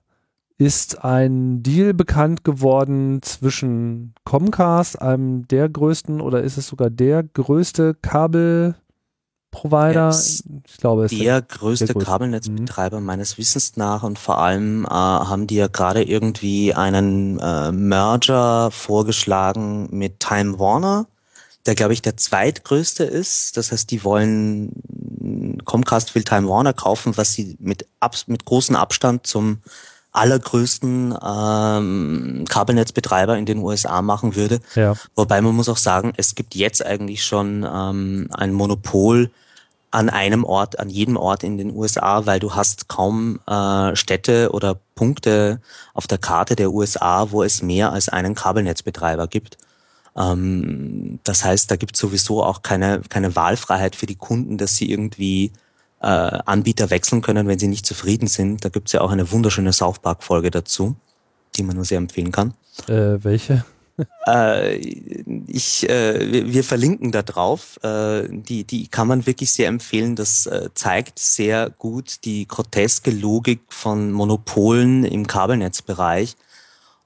[0.58, 7.22] ist ein Deal bekannt geworden zwischen Comcast, einem der größten, oder ist es sogar der
[7.22, 10.10] größte Kabelprovider?
[10.10, 10.42] ich
[10.78, 13.06] glaube, es ist der größte Kabelnetzbetreiber mhm.
[13.06, 18.72] meines Wissens nach und vor allem äh, haben die ja gerade irgendwie einen äh, Merger
[18.72, 21.06] vorgeschlagen mit Time Warner,
[21.66, 23.56] der glaube ich der zweitgrößte ist.
[23.56, 24.72] Das heißt, die wollen
[25.64, 27.86] Comcast will Time Warner kaufen, was sie mit,
[28.26, 29.62] mit großem Abstand zum
[30.18, 34.60] allergrößten ähm, Kabelnetzbetreiber in den USA machen würde.
[34.74, 34.94] Ja.
[35.14, 39.30] Wobei man muss auch sagen, es gibt jetzt eigentlich schon ähm, ein Monopol
[39.90, 44.50] an einem Ort, an jedem Ort in den USA, weil du hast kaum äh, Städte
[44.52, 45.60] oder Punkte
[45.94, 49.56] auf der Karte der USA, wo es mehr als einen Kabelnetzbetreiber gibt.
[50.16, 54.76] Ähm, das heißt, da gibt es sowieso auch keine, keine Wahlfreiheit für die Kunden, dass
[54.76, 55.52] sie irgendwie
[56.00, 58.64] äh, Anbieter wechseln können, wenn sie nicht zufrieden sind.
[58.64, 60.96] Da gibt's ja auch eine wunderschöne South Park-Folge dazu,
[61.56, 62.54] die man nur sehr empfehlen kann.
[62.86, 63.64] Äh, welche?
[64.26, 67.78] äh, ich, äh, wir, wir, verlinken da drauf.
[67.82, 70.14] Äh, die, die kann man wirklich sehr empfehlen.
[70.14, 76.36] Das äh, zeigt sehr gut die groteske Logik von Monopolen im Kabelnetzbereich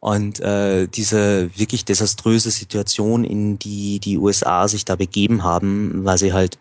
[0.00, 6.18] und äh, diese wirklich desaströse Situation, in die die USA sich da begeben haben, weil
[6.18, 6.58] sie halt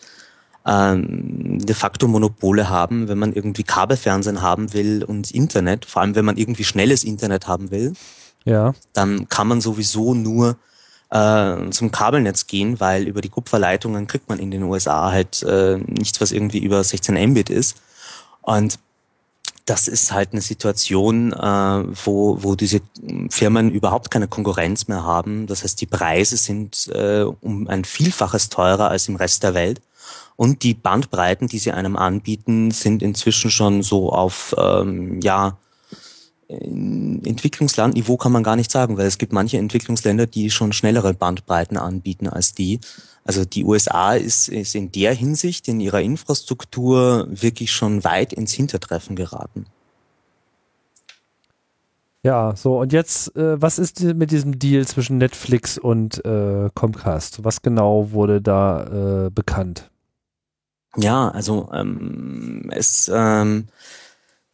[0.66, 6.16] ähm, de facto Monopole haben, wenn man irgendwie Kabelfernsehen haben will und Internet, vor allem
[6.16, 7.94] wenn man irgendwie schnelles Internet haben will,
[8.46, 8.74] ja.
[8.94, 10.58] dann kann man sowieso nur
[11.10, 15.78] äh, zum Kabelnetz gehen, weil über die Kupferleitungen kriegt man in den USA halt äh,
[15.78, 17.78] nichts, was irgendwie über 16 Mbit ist.
[18.42, 18.80] Und
[19.66, 22.82] das ist halt eine Situation, äh, wo, wo diese
[23.30, 25.48] Firmen überhaupt keine Konkurrenz mehr haben.
[25.48, 29.82] Das heißt, die Preise sind äh, um ein Vielfaches teurer als im Rest der Welt.
[30.42, 35.60] Und die Bandbreiten, die sie einem anbieten, sind inzwischen schon so auf, ähm, ja,
[36.48, 41.78] Entwicklungslandniveau kann man gar nicht sagen, weil es gibt manche Entwicklungsländer, die schon schnellere Bandbreiten
[41.78, 42.80] anbieten als die.
[43.24, 48.54] Also die USA ist, ist in der Hinsicht in ihrer Infrastruktur wirklich schon weit ins
[48.54, 49.68] Hintertreffen geraten.
[52.24, 57.44] Ja, so und jetzt, äh, was ist mit diesem Deal zwischen Netflix und äh, Comcast?
[57.44, 59.92] Was genau wurde da äh, bekannt?
[60.98, 63.68] Ja, also ähm, es ähm,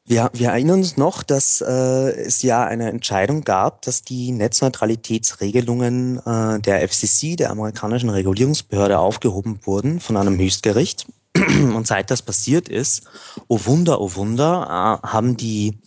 [0.09, 6.19] wir, wir erinnern uns noch, dass äh, es ja eine Entscheidung gab, dass die Netzneutralitätsregelungen
[6.25, 11.07] äh, der FCC, der amerikanischen Regulierungsbehörde, aufgehoben wurden von einem Höchstgericht.
[11.35, 13.03] Und seit das passiert ist,
[13.49, 15.77] oh Wunder, oh Wunder, äh, haben die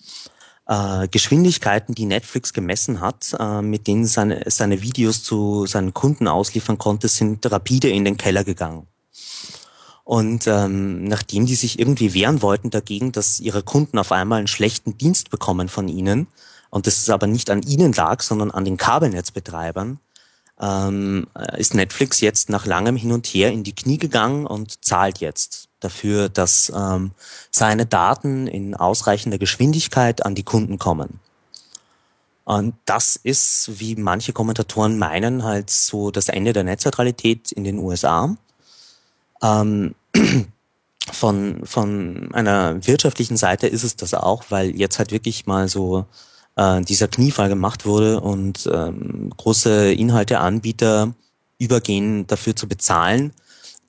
[0.67, 6.29] äh, Geschwindigkeiten, die Netflix gemessen hat, äh, mit denen seine, seine Videos zu seinen Kunden
[6.29, 8.87] ausliefern konnte, sind rapide in den Keller gegangen.
[10.11, 14.49] Und ähm, nachdem die sich irgendwie wehren wollten dagegen, dass ihre Kunden auf einmal einen
[14.49, 16.27] schlechten Dienst bekommen von ihnen,
[16.69, 20.01] und das ist aber nicht an ihnen lag, sondern an den Kabelnetzbetreibern,
[20.61, 25.19] ähm, ist Netflix jetzt nach langem Hin und Her in die Knie gegangen und zahlt
[25.19, 27.13] jetzt dafür, dass ähm,
[27.53, 31.21] seine Daten in ausreichender Geschwindigkeit an die Kunden kommen.
[32.43, 37.79] Und das ist, wie manche Kommentatoren meinen, halt so das Ende der Netzneutralität in den
[37.79, 38.37] USA.
[39.41, 39.95] Ähm,
[41.13, 46.07] von, von einer wirtschaftlichen Seite ist es das auch, weil jetzt halt wirklich mal so
[46.57, 51.15] äh, dieser Kniefall gemacht wurde und ähm, große Inhalteanbieter
[51.59, 53.33] übergehen dafür zu bezahlen,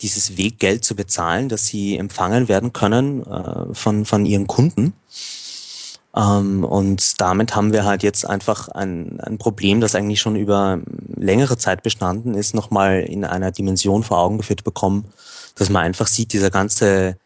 [0.01, 4.93] dieses Weggeld zu bezahlen, dass sie empfangen werden können äh, von, von ihren Kunden.
[6.15, 10.79] Ähm, und damit haben wir halt jetzt einfach ein, ein Problem, das eigentlich schon über
[11.15, 15.05] längere Zeit bestanden ist, nochmal in einer Dimension vor Augen geführt bekommen,
[15.55, 17.17] dass man einfach sieht, dieser ganze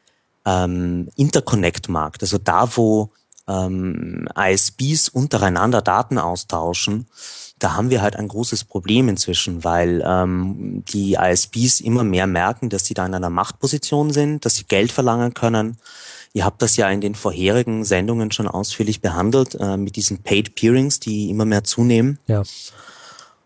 [0.46, 3.10] ähm, Interconnect-Markt, also da, wo
[3.48, 7.08] ähm, ISPs untereinander Daten austauschen,
[7.60, 12.70] da haben wir halt ein großes Problem inzwischen, weil ähm, die ISPs immer mehr merken,
[12.70, 15.78] dass sie da in einer Machtposition sind, dass sie Geld verlangen können.
[16.34, 20.56] Ihr habt das ja in den vorherigen Sendungen schon ausführlich behandelt, äh, mit diesen Paid
[20.56, 22.20] Peerings, die immer mehr zunehmen.
[22.28, 22.44] Ja.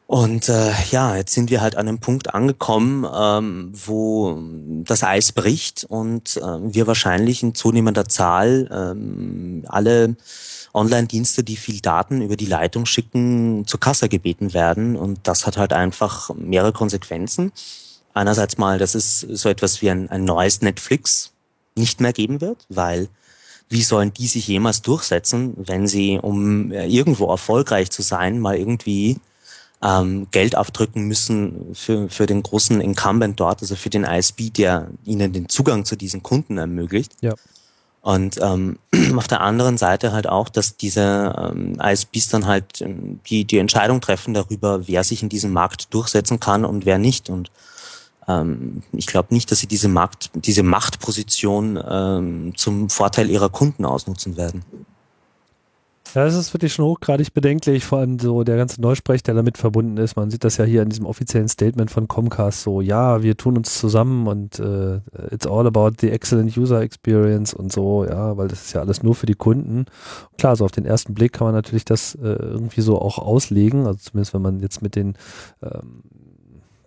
[0.09, 4.41] Und äh, ja, jetzt sind wir halt an einem Punkt angekommen, ähm, wo
[4.83, 10.15] das Eis bricht und äh, wir wahrscheinlich in zunehmender Zahl ähm, alle
[10.73, 14.95] Online-Dienste, die viel Daten über die Leitung schicken, zur Kasse gebeten werden.
[14.95, 17.51] Und das hat halt einfach mehrere Konsequenzen.
[18.15, 21.33] Einerseits mal, dass es so etwas wie ein, ein neues Netflix
[21.75, 23.09] nicht mehr geben wird, weil
[23.69, 28.57] wie sollen die sich jemals durchsetzen, wenn sie, um äh, irgendwo erfolgreich zu sein, mal
[28.57, 29.19] irgendwie
[29.83, 34.89] ähm, Geld abdrücken müssen für, für den großen Incumbent dort, also für den ISP, der
[35.05, 37.13] ihnen den Zugang zu diesen Kunden ermöglicht.
[37.21, 37.33] Ja.
[38.01, 38.79] Und ähm,
[39.15, 43.57] auf der anderen Seite halt auch, dass diese ähm, ISPs dann halt ähm, die, die
[43.57, 47.29] Entscheidung treffen darüber, wer sich in diesem Markt durchsetzen kann und wer nicht.
[47.29, 47.51] Und
[48.27, 53.85] ähm, ich glaube nicht, dass sie diese Markt, diese Machtposition ähm, zum Vorteil ihrer Kunden
[53.85, 54.63] ausnutzen werden.
[56.15, 59.59] Ja, das ist wirklich schon hochgradig bedenklich, vor allem so der ganze Neusprech, der damit
[59.59, 60.15] verbunden ist.
[60.15, 63.57] Man sieht das ja hier in diesem offiziellen Statement von Comcast so, ja, wir tun
[63.57, 68.47] uns zusammen und äh, it's all about the excellent user experience und so, ja, weil
[68.47, 69.85] das ist ja alles nur für die Kunden.
[70.39, 73.85] Klar, so auf den ersten Blick kann man natürlich das äh, irgendwie so auch auslegen,
[73.85, 75.15] also zumindest wenn man jetzt mit den
[75.61, 76.01] ähm,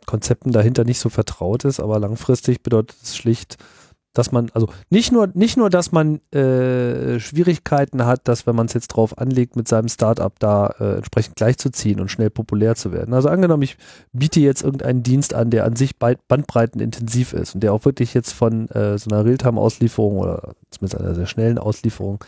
[0.04, 3.56] Konzepten dahinter nicht so vertraut ist, aber langfristig bedeutet es schlicht,
[4.12, 8.66] dass man, also nicht nur, nicht nur, dass man äh, Schwierigkeiten hat, dass wenn man
[8.66, 12.92] es jetzt drauf anlegt, mit seinem Startup da äh, entsprechend gleichzuziehen und schnell populär zu
[12.92, 13.14] werden.
[13.14, 13.76] Also angenommen, ich
[14.12, 18.32] biete jetzt irgendeinen Dienst an, der an sich bandbreitenintensiv ist und der auch wirklich jetzt
[18.32, 22.22] von äh, so einer Realtime-Auslieferung oder zumindest einer sehr schnellen Auslieferung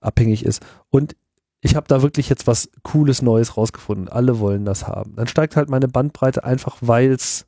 [0.00, 0.62] abhängig ist.
[0.90, 1.14] Und
[1.60, 4.08] ich habe da wirklich jetzt was Cooles Neues rausgefunden.
[4.08, 5.14] Alle wollen das haben.
[5.16, 7.46] Dann steigt halt meine Bandbreite einfach, weil es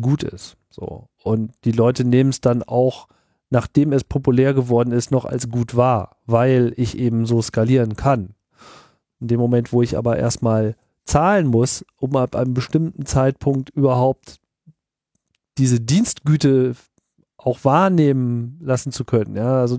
[0.00, 0.56] gut ist.
[0.70, 1.08] So.
[1.24, 3.08] Und die Leute nehmen es dann auch,
[3.50, 8.34] nachdem es populär geworden ist, noch als gut wahr, weil ich eben so skalieren kann.
[9.20, 14.40] In dem Moment, wo ich aber erstmal zahlen muss, um ab einem bestimmten Zeitpunkt überhaupt
[15.58, 16.74] diese Dienstgüte
[17.36, 19.36] auch wahrnehmen lassen zu können.
[19.36, 19.78] Ja, also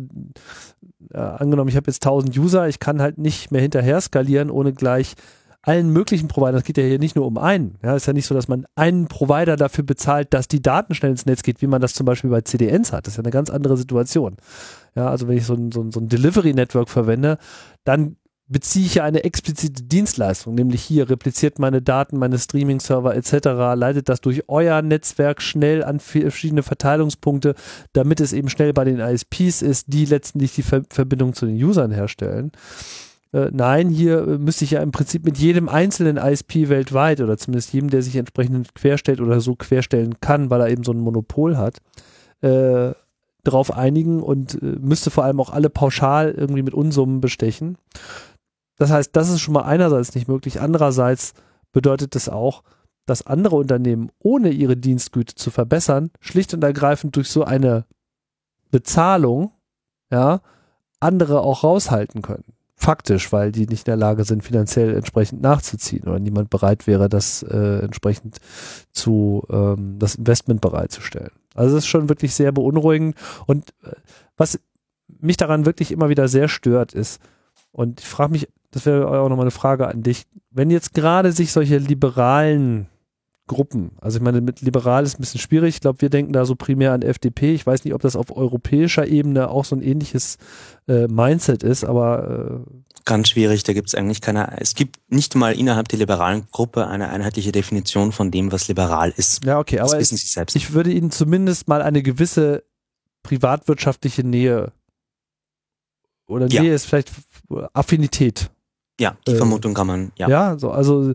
[1.11, 4.73] äh, angenommen, ich habe jetzt 1000 User, ich kann halt nicht mehr hinterher skalieren, ohne
[4.73, 5.15] gleich
[5.63, 8.27] allen möglichen Providern, das geht ja hier nicht nur um einen, ja, ist ja nicht
[8.27, 11.67] so, dass man einen Provider dafür bezahlt, dass die Daten schnell ins Netz geht, wie
[11.67, 13.07] man das zum Beispiel bei CDNs hat.
[13.07, 14.37] Das ist ja eine ganz andere Situation.
[14.95, 17.37] Ja, also wenn ich so ein, so ein, so ein Delivery-Network verwende,
[17.85, 23.33] dann beziehe ich ja eine explizite Dienstleistung, nämlich hier repliziert meine Daten, meine Streaming-Server etc.,
[23.75, 27.55] leitet das durch euer Netzwerk schnell an verschiedene Verteilungspunkte,
[27.93, 31.55] damit es eben schnell bei den ISPs ist, die letztendlich die Ver Verbindung zu den
[31.55, 32.51] Usern herstellen.
[33.33, 37.37] Äh, nein, hier äh, müsste ich ja im Prinzip mit jedem einzelnen ISP weltweit oder
[37.37, 40.99] zumindest jedem, der sich entsprechend querstellt oder so querstellen kann, weil er eben so ein
[40.99, 41.79] Monopol hat,
[42.41, 42.93] äh,
[43.43, 47.77] darauf einigen und äh, müsste vor allem auch alle pauschal irgendwie mit Unsummen bestechen.
[48.77, 50.61] Das heißt, das ist schon mal einerseits nicht möglich.
[50.61, 51.33] Andererseits
[51.71, 52.63] bedeutet das auch,
[53.05, 57.85] dass andere Unternehmen, ohne ihre Dienstgüte zu verbessern, schlicht und ergreifend durch so eine
[58.71, 59.51] Bezahlung,
[60.11, 60.41] ja,
[60.99, 62.45] andere auch raushalten können.
[62.83, 67.09] Faktisch, weil die nicht in der Lage sind, finanziell entsprechend nachzuziehen oder niemand bereit wäre,
[67.09, 68.39] das äh, entsprechend
[68.91, 71.31] zu, ähm, das Investment bereitzustellen.
[71.55, 73.15] Also das ist schon wirklich sehr beunruhigend.
[73.45, 73.91] Und äh,
[74.35, 74.59] was
[75.19, 77.21] mich daran wirklich immer wieder sehr stört, ist,
[77.71, 80.25] und ich frage mich das wäre auch nochmal eine Frage an dich.
[80.49, 82.87] Wenn jetzt gerade sich solche liberalen
[83.45, 85.75] Gruppen, also ich meine, mit liberal ist ein bisschen schwierig.
[85.75, 87.53] Ich glaube, wir denken da so primär an FDP.
[87.53, 90.37] Ich weiß nicht, ob das auf europäischer Ebene auch so ein ähnliches
[90.87, 93.63] äh, Mindset ist, aber äh ganz schwierig.
[93.63, 94.61] Da gibt es eigentlich keine.
[94.61, 99.13] Es gibt nicht mal innerhalb der liberalen Gruppe eine einheitliche Definition von dem, was liberal
[99.17, 99.43] ist.
[99.43, 100.55] Ja, okay, das aber wissen Sie selbst.
[100.55, 102.63] ich würde Ihnen zumindest mal eine gewisse
[103.23, 104.71] privatwirtschaftliche Nähe
[106.27, 106.73] oder Nähe ja.
[106.73, 107.11] ist vielleicht
[107.73, 108.49] Affinität
[108.99, 110.29] ja, die äh, Vermutung kann man, ja.
[110.29, 111.13] Ja, so, also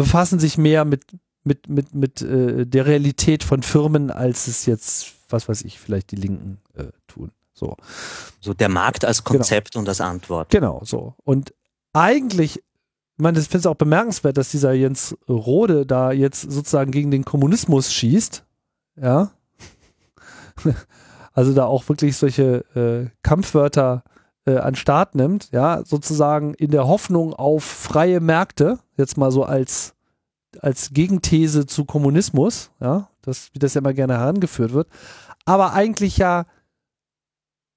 [0.00, 1.04] befassen sich mehr mit,
[1.44, 6.10] mit, mit, mit äh, der Realität von Firmen, als es jetzt, was weiß ich, vielleicht
[6.10, 7.32] die Linken äh, tun.
[7.52, 7.76] So.
[8.40, 9.38] so der Markt als genau.
[9.38, 9.82] Konzept genau.
[9.82, 10.48] und als Antwort.
[10.48, 11.14] Genau, so.
[11.24, 11.52] Und
[11.92, 16.90] eigentlich, ich meine, ich finde es auch bemerkenswert, dass dieser Jens Rode da jetzt sozusagen
[16.90, 18.44] gegen den Kommunismus schießt.
[18.96, 19.32] Ja.
[21.34, 24.04] also da auch wirklich solche äh, Kampfwörter
[24.46, 29.44] äh, an Start nimmt, ja, sozusagen in der Hoffnung auf freie Märkte, jetzt mal so
[29.44, 29.94] als,
[30.60, 34.88] als Gegenthese zu Kommunismus, ja, das, wie das ja immer gerne herangeführt wird,
[35.44, 36.46] aber eigentlich ja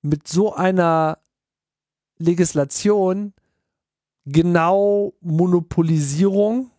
[0.02, 1.18] mit so einer
[2.18, 3.34] Legislation
[4.26, 6.72] genau Monopolisierung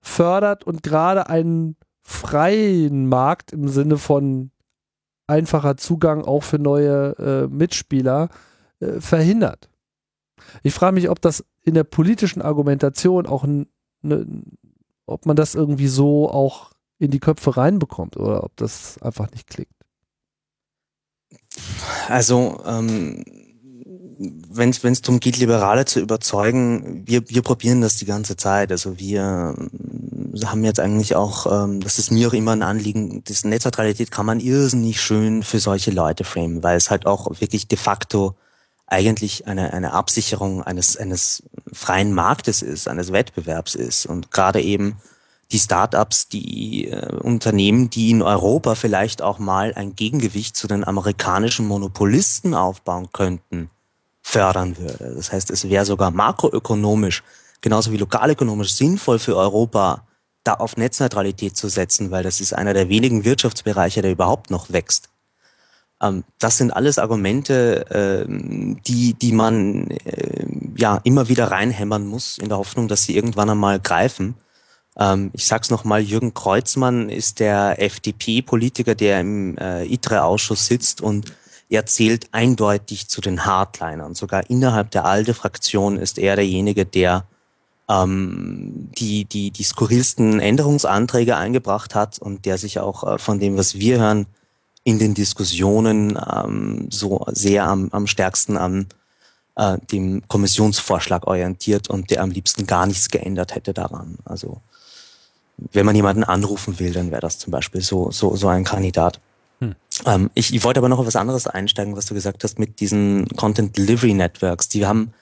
[0.00, 4.50] fördert und gerade einen freien Markt im Sinne von
[5.26, 8.30] einfacher Zugang auch für neue äh, Mitspieler
[8.80, 9.68] äh, verhindert.
[10.62, 13.44] Ich frage mich, ob das in der politischen Argumentation auch
[14.02, 14.26] ne,
[15.06, 19.48] ob man das irgendwie so auch in die Köpfe reinbekommt oder ob das einfach nicht
[19.48, 19.72] klickt.
[22.08, 23.24] Also ähm,
[24.50, 28.70] wenn es darum geht, Liberale zu überzeugen, wir, wir probieren das die ganze Zeit.
[28.70, 29.54] Also wir
[30.44, 34.26] haben jetzt eigentlich auch, ähm, das ist mir auch immer ein Anliegen, das Netzneutralität kann
[34.26, 38.34] man irrsinnig schön für solche Leute framen, weil es halt auch wirklich de facto
[38.90, 44.04] eigentlich eine, eine Absicherung eines, eines freien Marktes ist, eines Wettbewerbs ist.
[44.06, 44.96] Und gerade eben
[45.52, 50.84] die Startups, die äh, Unternehmen, die in Europa vielleicht auch mal ein Gegengewicht zu den
[50.84, 53.70] amerikanischen Monopolisten aufbauen könnten,
[54.22, 55.14] fördern würde.
[55.14, 57.22] Das heißt, es wäre sogar makroökonomisch,
[57.60, 60.06] genauso wie lokalökonomisch sinnvoll für Europa,
[60.44, 64.72] da auf Netzneutralität zu setzen, weil das ist einer der wenigen Wirtschaftsbereiche, der überhaupt noch
[64.72, 65.10] wächst.
[66.02, 70.46] Ähm, das sind alles Argumente, ähm, die, die man äh,
[70.76, 74.34] ja immer wieder reinhämmern muss, in der Hoffnung, dass sie irgendwann einmal greifen.
[74.98, 81.32] Ähm, ich sag's nochmal, Jürgen Kreuzmann ist der FDP-Politiker, der im äh, ITRE-Ausschuss sitzt und
[81.68, 84.14] er zählt eindeutig zu den Hardlinern.
[84.14, 87.24] Sogar innerhalb der ALDE-Fraktion ist er derjenige, der
[87.88, 93.56] ähm, die, die, die skurrilsten Änderungsanträge eingebracht hat und der sich auch äh, von dem,
[93.56, 94.26] was wir hören,
[94.84, 98.86] in den Diskussionen ähm, so sehr am, am stärksten an
[99.56, 104.18] äh, dem Kommissionsvorschlag orientiert und der am liebsten gar nichts geändert hätte daran.
[104.24, 104.60] Also
[105.72, 109.20] wenn man jemanden anrufen will, dann wäre das zum Beispiel so, so, so ein Kandidat.
[109.60, 109.74] Hm.
[110.06, 112.80] Ähm, ich, ich wollte aber noch auf was anderes einsteigen, was du gesagt hast mit
[112.80, 114.68] diesen Content Delivery Networks.
[114.70, 115.12] Die haben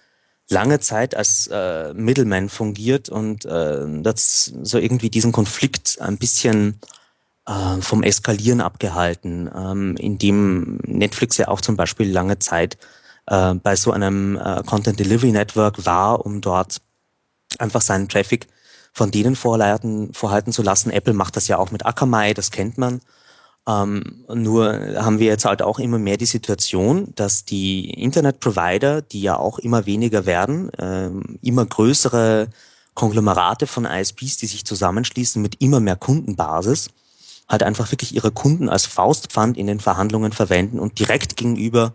[0.48, 6.78] lange Zeit als äh, Middleman fungiert und äh, das so irgendwie diesen Konflikt ein bisschen
[7.48, 12.76] äh, vom Eskalieren abgehalten, ähm, indem Netflix ja auch zum Beispiel lange Zeit
[13.26, 16.82] äh, bei so einem äh, Content Delivery Network war, um dort
[17.58, 18.46] einfach seinen Traffic
[18.92, 20.90] von denen vorhalten, vorhalten zu lassen.
[20.90, 23.00] Apple macht das ja auch mit Akamai, das kennt man.
[23.66, 29.22] Ähm, nur haben wir jetzt halt auch immer mehr die Situation, dass die Internetprovider, die
[29.22, 32.48] ja auch immer weniger werden, ähm, immer größere
[32.94, 36.88] Konglomerate von ISPs, die sich zusammenschließen mit immer mehr Kundenbasis,
[37.48, 41.94] halt einfach wirklich ihre Kunden als Faustpfand in den Verhandlungen verwenden und direkt gegenüber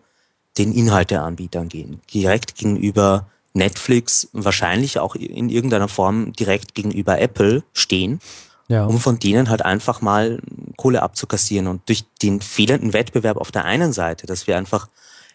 [0.58, 8.20] den Inhalteanbietern gehen, direkt gegenüber Netflix, wahrscheinlich auch in irgendeiner Form direkt gegenüber Apple stehen
[8.68, 8.86] ja.
[8.86, 10.42] um von denen halt einfach mal
[10.78, 11.68] Kohle abzukassieren.
[11.68, 14.88] Und durch den fehlenden Wettbewerb auf der einen Seite, dass wir einfach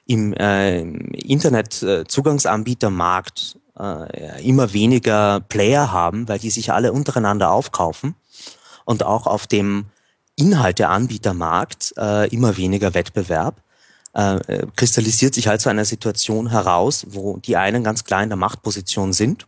[0.07, 8.15] im äh, Internet-Zugangsanbietermarkt äh, immer weniger Player haben, weil die sich alle untereinander aufkaufen
[8.85, 9.87] und auch auf dem
[10.39, 13.61] Inhalteanbietermarkt äh, immer weniger Wettbewerb,
[14.15, 18.39] äh, kristallisiert sich halt so eine Situation heraus, wo die einen ganz klar in der
[18.39, 19.47] Machtposition sind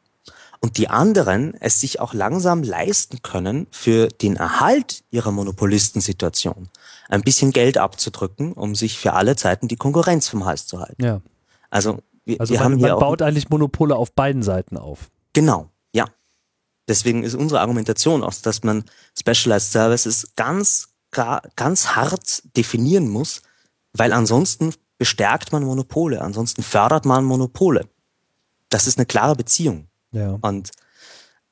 [0.60, 6.68] und die anderen es sich auch langsam leisten können, für den Erhalt ihrer Monopolistensituation
[7.08, 11.02] ein bisschen Geld abzudrücken, um sich für alle Zeiten die Konkurrenz vom Hals zu halten.
[11.02, 11.20] Ja.
[11.70, 15.10] Also wir, also wir man, haben hier man baut eigentlich Monopole auf beiden Seiten auf.
[15.32, 15.69] Genau.
[16.90, 18.82] Deswegen ist unsere Argumentation auch, dass man
[19.16, 23.42] Specialized Services ganz, ganz hart definieren muss,
[23.92, 27.88] weil ansonsten bestärkt man Monopole, ansonsten fördert man Monopole.
[28.70, 29.86] Das ist eine klare Beziehung.
[30.10, 30.36] Ja.
[30.40, 30.72] Und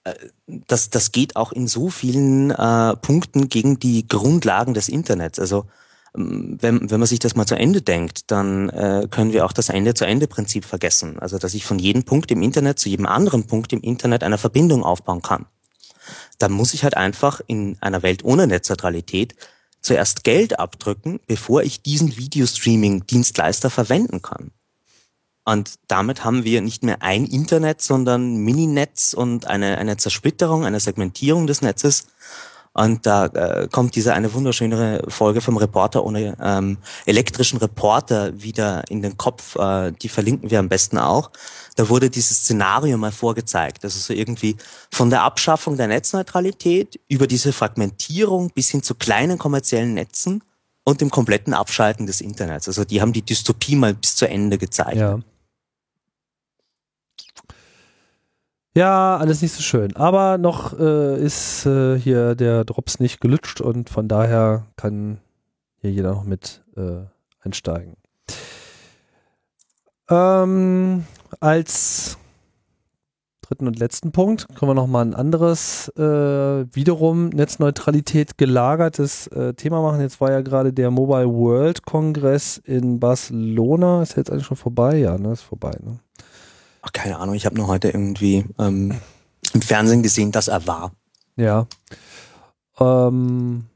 [0.03, 0.15] äh,
[0.47, 5.39] das, das geht auch in so vielen äh, Punkten gegen die Grundlagen des Internets.
[5.39, 5.67] Also
[6.15, 9.69] wenn, wenn man sich das mal zu Ende denkt, dann äh, können wir auch das
[9.69, 11.19] Ende-zu-Ende-Prinzip vergessen.
[11.19, 14.39] Also dass ich von jedem Punkt im Internet zu jedem anderen Punkt im Internet eine
[14.39, 15.47] Verbindung aufbauen kann.
[16.39, 19.35] Da muss ich halt einfach in einer Welt ohne Netzneutralität
[19.81, 24.51] zuerst Geld abdrücken, bevor ich diesen Videostreaming-Dienstleister verwenden kann.
[25.45, 30.81] Und damit haben wir nicht mehr ein Internet, sondern Mininetz und eine, eine Zersplitterung, eine
[30.81, 32.09] Segmentierung des Netzes.
[32.79, 38.85] Und da äh, kommt diese eine wunderschöne Folge vom Reporter ohne ähm, elektrischen Reporter wieder
[38.89, 39.57] in den Kopf.
[39.57, 41.33] Äh, die verlinken wir am besten auch.
[41.75, 43.83] Da wurde dieses Szenario mal vorgezeigt.
[43.83, 44.57] Also so irgendwie
[44.93, 50.45] von der Abschaffung der Netzneutralität über diese Fragmentierung bis hin zu kleinen kommerziellen Netzen
[50.85, 52.69] und dem kompletten Abschalten des Internets.
[52.69, 54.99] Also die haben die Dystopie mal bis zu Ende gezeigt.
[54.99, 55.19] Ja.
[58.75, 59.97] Ja, alles nicht so schön.
[59.97, 65.19] Aber noch äh, ist äh, hier der Drops nicht gelutscht und von daher kann
[65.81, 67.05] hier jeder noch mit äh,
[67.41, 67.97] einsteigen.
[70.11, 71.05] Ähm,
[71.41, 72.19] als
[73.49, 79.55] dritten und letzten Punkt können wir noch mal ein anderes, äh, wiederum Netzneutralität gelagertes äh,
[79.55, 80.01] Thema machen.
[80.01, 84.03] Jetzt war ja gerade der Mobile World Kongress in Barcelona.
[84.03, 84.99] Ist jetzt eigentlich schon vorbei?
[84.99, 85.33] Ja, ne?
[85.33, 85.99] Ist vorbei, ne?
[86.83, 88.99] Ach, keine Ahnung, ich habe nur heute irgendwie ähm,
[89.53, 90.93] im Fernsehen gesehen, dass er war.
[91.37, 91.67] Ja.
[92.79, 93.67] Ähm,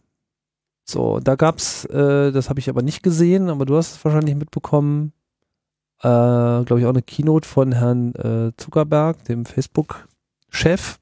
[0.85, 4.35] so, da gab's, äh, das habe ich aber nicht gesehen, aber du hast es wahrscheinlich
[4.35, 5.13] mitbekommen,
[6.01, 10.99] äh, glaube ich, auch eine Keynote von Herrn äh, Zuckerberg, dem Facebook-Chef.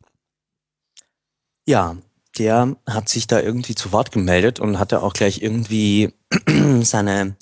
[1.67, 1.97] Ja,
[2.39, 6.13] der hat sich da irgendwie zu Wort gemeldet und hatte auch gleich irgendwie
[6.83, 7.37] seine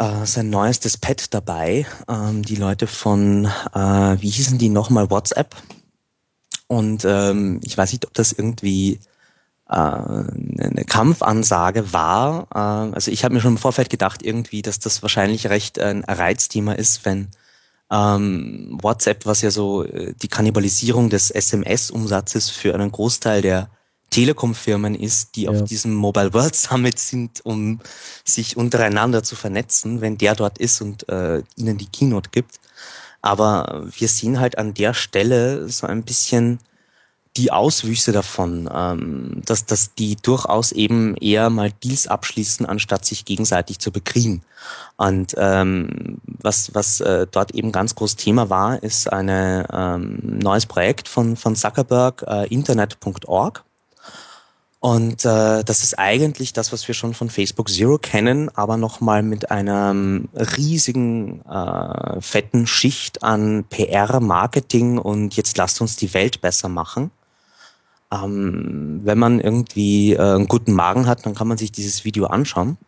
[0.00, 1.86] äh, sein neuestes Pad dabei.
[2.08, 3.44] Ähm, die Leute von,
[3.74, 5.54] äh, wie hießen die nochmal, WhatsApp.
[6.66, 9.00] Und ähm, ich weiß nicht, ob das irgendwie
[9.68, 12.46] äh, eine Kampfansage war.
[12.54, 16.04] Äh, also ich habe mir schon im Vorfeld gedacht irgendwie, dass das wahrscheinlich recht ein
[16.04, 17.28] Reizthema ist, wenn
[17.90, 23.68] ähm, WhatsApp, was ja so äh, die Kannibalisierung des SMS-Umsatzes für einen Großteil der
[24.10, 25.50] Telekom-Firmen ist, die ja.
[25.50, 27.80] auf diesem Mobile World Summit sind, um
[28.24, 32.60] sich untereinander zu vernetzen, wenn der dort ist und äh, ihnen die Keynote gibt.
[33.22, 36.58] Aber wir sehen halt an der Stelle so ein bisschen
[37.36, 43.24] die Auswüchse davon, ähm, dass, dass die durchaus eben eher mal Deals abschließen, anstatt sich
[43.24, 44.42] gegenseitig zu bekriegen.
[44.96, 50.66] Und ähm, was, was äh, dort eben ganz groß Thema war, ist ein ähm, neues
[50.66, 53.64] Projekt von, von Zuckerberg, äh, Internet.org.
[54.80, 59.22] Und äh, das ist eigentlich das, was wir schon von Facebook Zero kennen, aber nochmal
[59.22, 59.94] mit einer
[60.56, 67.10] riesigen, äh, fetten Schicht an PR, Marketing und jetzt lasst uns die Welt besser machen.
[68.10, 72.26] Ähm, wenn man irgendwie äh, einen guten Magen hat, dann kann man sich dieses Video
[72.26, 72.78] anschauen.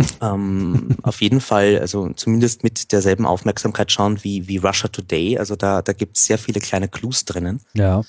[0.20, 5.38] ähm, auf jeden Fall, also zumindest mit derselben Aufmerksamkeit schauen wie, wie Russia Today.
[5.38, 7.60] Also da, da gibt es sehr viele kleine Clues drinnen.
[7.74, 8.02] Ja.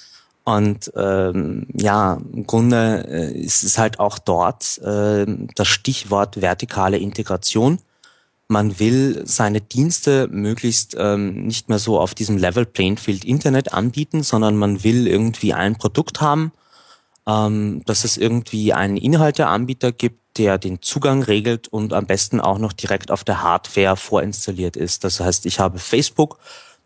[0.44, 5.26] Und ähm, ja, im Grunde äh, ist es halt auch dort äh,
[5.56, 7.80] das Stichwort vertikale Integration.
[8.48, 13.72] Man will seine Dienste möglichst ähm, nicht mehr so auf diesem Level Playing Field Internet
[13.72, 16.52] anbieten, sondern man will irgendwie ein Produkt haben,
[17.28, 22.58] ähm, dass es irgendwie einen Inhalteanbieter gibt, der den Zugang regelt und am besten auch
[22.58, 25.04] noch direkt auf der Hardware vorinstalliert ist.
[25.04, 26.40] Das heißt, ich habe Facebook,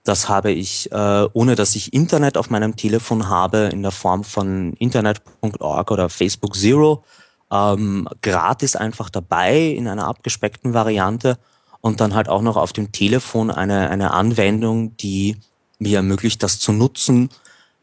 [0.05, 4.23] das habe ich, äh, ohne dass ich Internet auf meinem Telefon habe, in der Form
[4.23, 7.03] von internet.org oder Facebook Zero,
[7.51, 11.39] ähm, gratis einfach dabei in einer abgespeckten Variante
[11.81, 15.37] und dann halt auch noch auf dem Telefon eine, eine Anwendung, die
[15.79, 17.29] mir ermöglicht, das zu nutzen,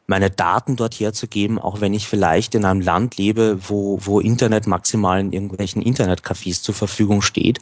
[0.07, 4.69] meine Daten dort herzugeben, auch wenn ich vielleicht in einem Land lebe, wo, wo Internet
[4.69, 7.59] maximal in irgendwelchen Internetcafés zur Verfügung steht.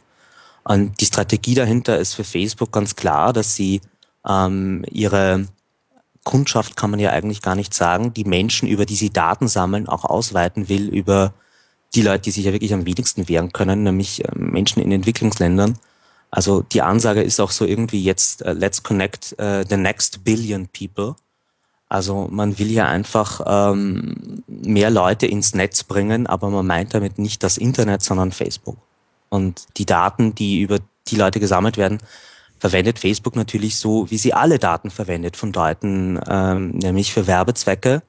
[0.65, 3.81] Und die Strategie dahinter ist für Facebook ganz klar, dass sie
[4.27, 5.47] ähm, ihre
[6.25, 9.89] Kundschaft kann man ja eigentlich gar nicht sagen, die Menschen, über die sie Daten sammeln,
[9.89, 11.33] auch ausweiten will über
[11.95, 15.79] die Leute, die sich ja wirklich am wenigsten wehren können, nämlich äh, Menschen in Entwicklungsländern.
[16.31, 20.69] Also die Ansage ist auch so irgendwie jetzt, uh, let's connect uh, the next billion
[20.69, 21.17] people.
[21.89, 27.19] Also man will ja einfach ähm, mehr Leute ins Netz bringen, aber man meint damit
[27.19, 28.77] nicht das Internet, sondern Facebook.
[29.29, 31.99] Und die Daten, die über die Leute gesammelt werden,
[32.61, 38.03] verwendet Facebook natürlich so, wie sie alle Daten verwendet von Leuten, ähm, nämlich für Werbezwecke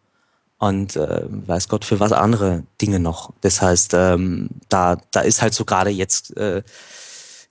[0.59, 3.31] und äh, weiß Gott für was andere Dinge noch.
[3.41, 6.61] Das heißt, ähm, da, da ist halt so gerade jetzt äh,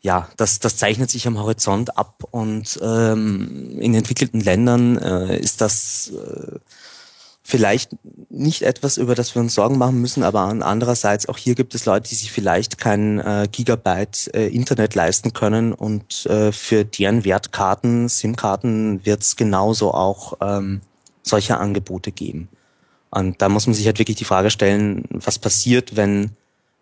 [0.02, 5.60] ja, das, das zeichnet sich am Horizont ab und ähm, in entwickelten Ländern äh, ist
[5.60, 6.58] das äh,
[7.50, 7.96] vielleicht
[8.30, 11.84] nicht etwas, über das wir uns Sorgen machen müssen, aber andererseits auch hier gibt es
[11.84, 17.24] Leute, die sich vielleicht kein äh, Gigabyte äh, Internet leisten können und äh, für deren
[17.24, 20.80] Wertkarten, SIM-Karten wird es genauso auch ähm,
[21.22, 22.48] solche Angebote geben.
[23.10, 26.30] Und da muss man sich halt wirklich die Frage stellen, was passiert, wenn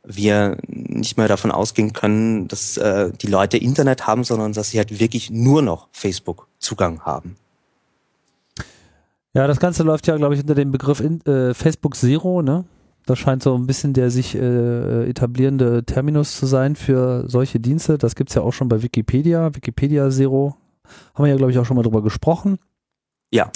[0.05, 4.79] wir nicht mehr davon ausgehen können, dass äh, die Leute Internet haben, sondern dass sie
[4.79, 7.37] halt wirklich nur noch Facebook-Zugang haben.
[9.35, 12.65] Ja, das Ganze läuft ja, glaube ich, unter dem Begriff in, äh, Facebook Zero, ne?
[13.07, 17.97] Das scheint so ein bisschen der sich äh, etablierende Terminus zu sein für solche Dienste.
[17.97, 19.55] Das gibt's ja auch schon bei Wikipedia.
[19.55, 20.57] Wikipedia Zero
[21.15, 22.59] haben wir ja, glaube ich, auch schon mal drüber gesprochen.
[23.33, 23.51] Ja.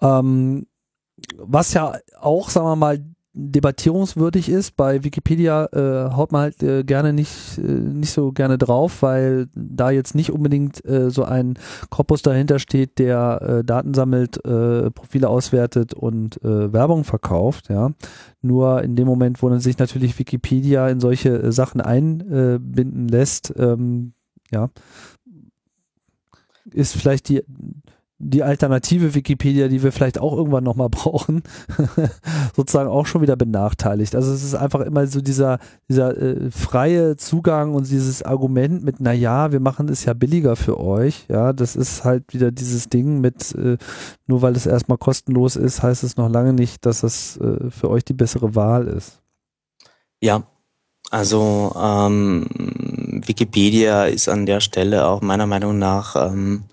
[0.00, 0.66] Ähm,
[1.36, 3.04] was ja auch, sagen wir mal,
[3.38, 4.76] debattierungswürdig ist.
[4.76, 9.48] Bei Wikipedia äh, haut man halt äh, gerne nicht, äh, nicht so gerne drauf, weil
[9.54, 11.58] da jetzt nicht unbedingt äh, so ein
[11.90, 17.68] Korpus dahinter steht, der äh, Daten sammelt, äh, Profile auswertet und äh, Werbung verkauft.
[17.68, 17.90] Ja,
[18.40, 23.52] Nur in dem Moment, wo dann sich natürlich Wikipedia in solche äh, Sachen einbinden lässt,
[23.58, 24.14] ähm,
[24.50, 24.70] ja,
[26.70, 27.42] ist vielleicht die
[28.18, 31.42] die alternative Wikipedia, die wir vielleicht auch irgendwann nochmal brauchen,
[32.56, 34.14] sozusagen auch schon wieder benachteiligt.
[34.14, 35.58] Also es ist einfach immer so dieser,
[35.88, 40.56] dieser äh, freie Zugang und dieses Argument mit, na ja, wir machen es ja billiger
[40.56, 41.26] für euch.
[41.28, 43.76] Ja, das ist halt wieder dieses Ding mit, äh,
[44.26, 47.90] nur weil es erstmal kostenlos ist, heißt es noch lange nicht, dass es äh, für
[47.90, 49.20] euch die bessere Wahl ist.
[50.20, 50.44] Ja,
[51.10, 52.48] also ähm,
[53.26, 56.64] Wikipedia ist an der Stelle auch meiner Meinung nach ähm,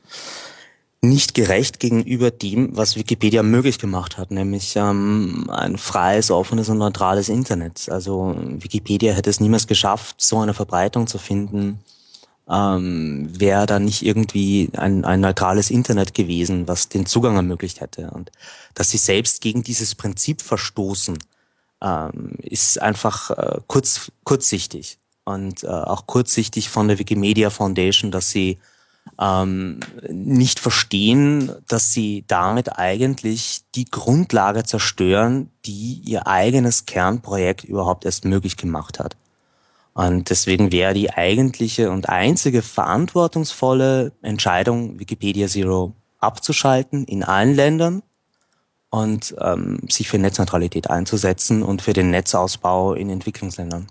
[1.03, 6.77] nicht gerecht gegenüber dem, was Wikipedia möglich gemacht hat, nämlich ähm, ein freies, offenes und
[6.77, 7.89] neutrales Internet.
[7.89, 11.79] Also Wikipedia hätte es niemals geschafft, so eine Verbreitung zu finden,
[12.49, 18.09] ähm, wäre da nicht irgendwie ein, ein neutrales Internet gewesen, was den Zugang ermöglicht hätte.
[18.11, 18.31] Und
[18.73, 21.17] dass sie selbst gegen dieses Prinzip verstoßen,
[21.81, 24.99] ähm, ist einfach äh, kurz, kurzsichtig.
[25.25, 28.59] Und äh, auch kurzsichtig von der Wikimedia Foundation, dass sie
[29.19, 29.79] ähm,
[30.09, 38.25] nicht verstehen, dass sie damit eigentlich die Grundlage zerstören, die ihr eigenes Kernprojekt überhaupt erst
[38.25, 39.15] möglich gemacht hat.
[39.93, 48.01] Und deswegen wäre die eigentliche und einzige verantwortungsvolle Entscheidung, Wikipedia Zero abzuschalten in allen Ländern
[48.89, 53.87] und ähm, sich für Netzneutralität einzusetzen und für den Netzausbau in Entwicklungsländern.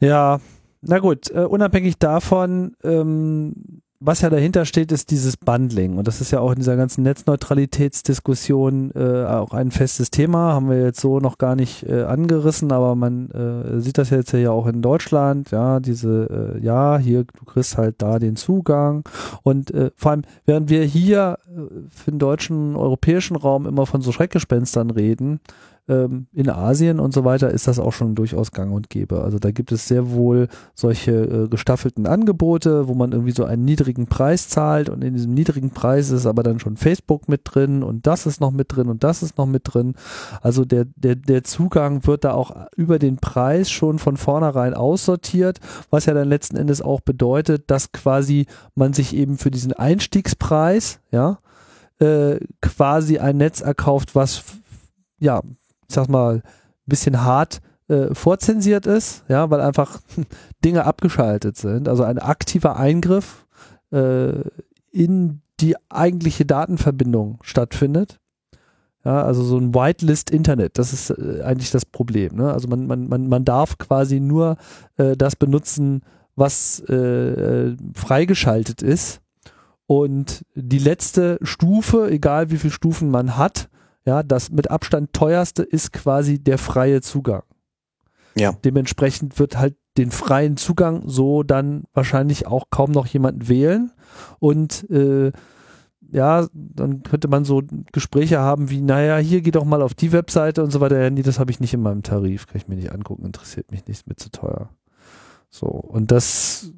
[0.00, 0.40] Ja,
[0.82, 5.98] na gut, äh, unabhängig davon, ähm, was ja dahinter steht, ist dieses Bundling.
[5.98, 10.52] Und das ist ja auch in dieser ganzen Netzneutralitätsdiskussion äh, auch ein festes Thema.
[10.52, 14.32] Haben wir jetzt so noch gar nicht äh, angerissen, aber man äh, sieht das jetzt
[14.32, 15.50] ja auch in Deutschland.
[15.50, 19.02] Ja, diese, äh, ja, hier, du kriegst halt da den Zugang.
[19.42, 21.60] Und äh, vor allem, während wir hier äh,
[21.90, 25.40] für den deutschen, europäischen Raum immer von so Schreckgespenstern reden,
[25.88, 29.22] in Asien und so weiter ist das auch schon durchaus gang und gäbe.
[29.22, 33.64] Also da gibt es sehr wohl solche äh, gestaffelten Angebote, wo man irgendwie so einen
[33.64, 37.82] niedrigen Preis zahlt und in diesem niedrigen Preis ist aber dann schon Facebook mit drin
[37.82, 39.94] und das ist noch mit drin und das ist noch mit drin.
[40.42, 45.58] Also der, der, der Zugang wird da auch über den Preis schon von vornherein aussortiert,
[45.88, 51.00] was ja dann letzten Endes auch bedeutet, dass quasi man sich eben für diesen Einstiegspreis,
[51.10, 51.38] ja,
[51.98, 54.44] äh, quasi ein Netz erkauft, was
[55.18, 55.40] ja
[55.88, 56.42] ich sag mal,
[56.86, 60.00] bisschen hart äh, vorzensiert ist, ja, weil einfach
[60.64, 61.88] Dinge abgeschaltet sind.
[61.88, 63.46] Also ein aktiver Eingriff
[63.90, 64.42] äh,
[64.90, 68.20] in die eigentliche Datenverbindung stattfindet.
[69.04, 72.36] Ja, also so ein Whitelist Internet, das ist äh, eigentlich das Problem.
[72.36, 72.52] Ne?
[72.52, 74.56] Also man, man, man, man darf quasi nur
[74.96, 76.02] äh, das benutzen,
[76.36, 79.20] was äh, äh freigeschaltet ist.
[79.86, 83.70] Und die letzte Stufe, egal wie viele Stufen man hat,
[84.08, 87.42] ja, das mit Abstand teuerste ist quasi der freie Zugang.
[88.34, 88.52] Ja.
[88.64, 93.92] Dementsprechend wird halt den freien Zugang so dann wahrscheinlich auch kaum noch jemand wählen.
[94.38, 95.30] Und äh,
[96.10, 100.12] ja, dann könnte man so Gespräche haben wie, naja, hier geh doch mal auf die
[100.12, 100.98] Webseite und so weiter.
[100.98, 103.70] Ja, nee, das habe ich nicht in meinem Tarif, kann ich mir nicht angucken, interessiert
[103.70, 104.70] mich nicht, mit zu teuer.
[105.50, 106.72] So, und das,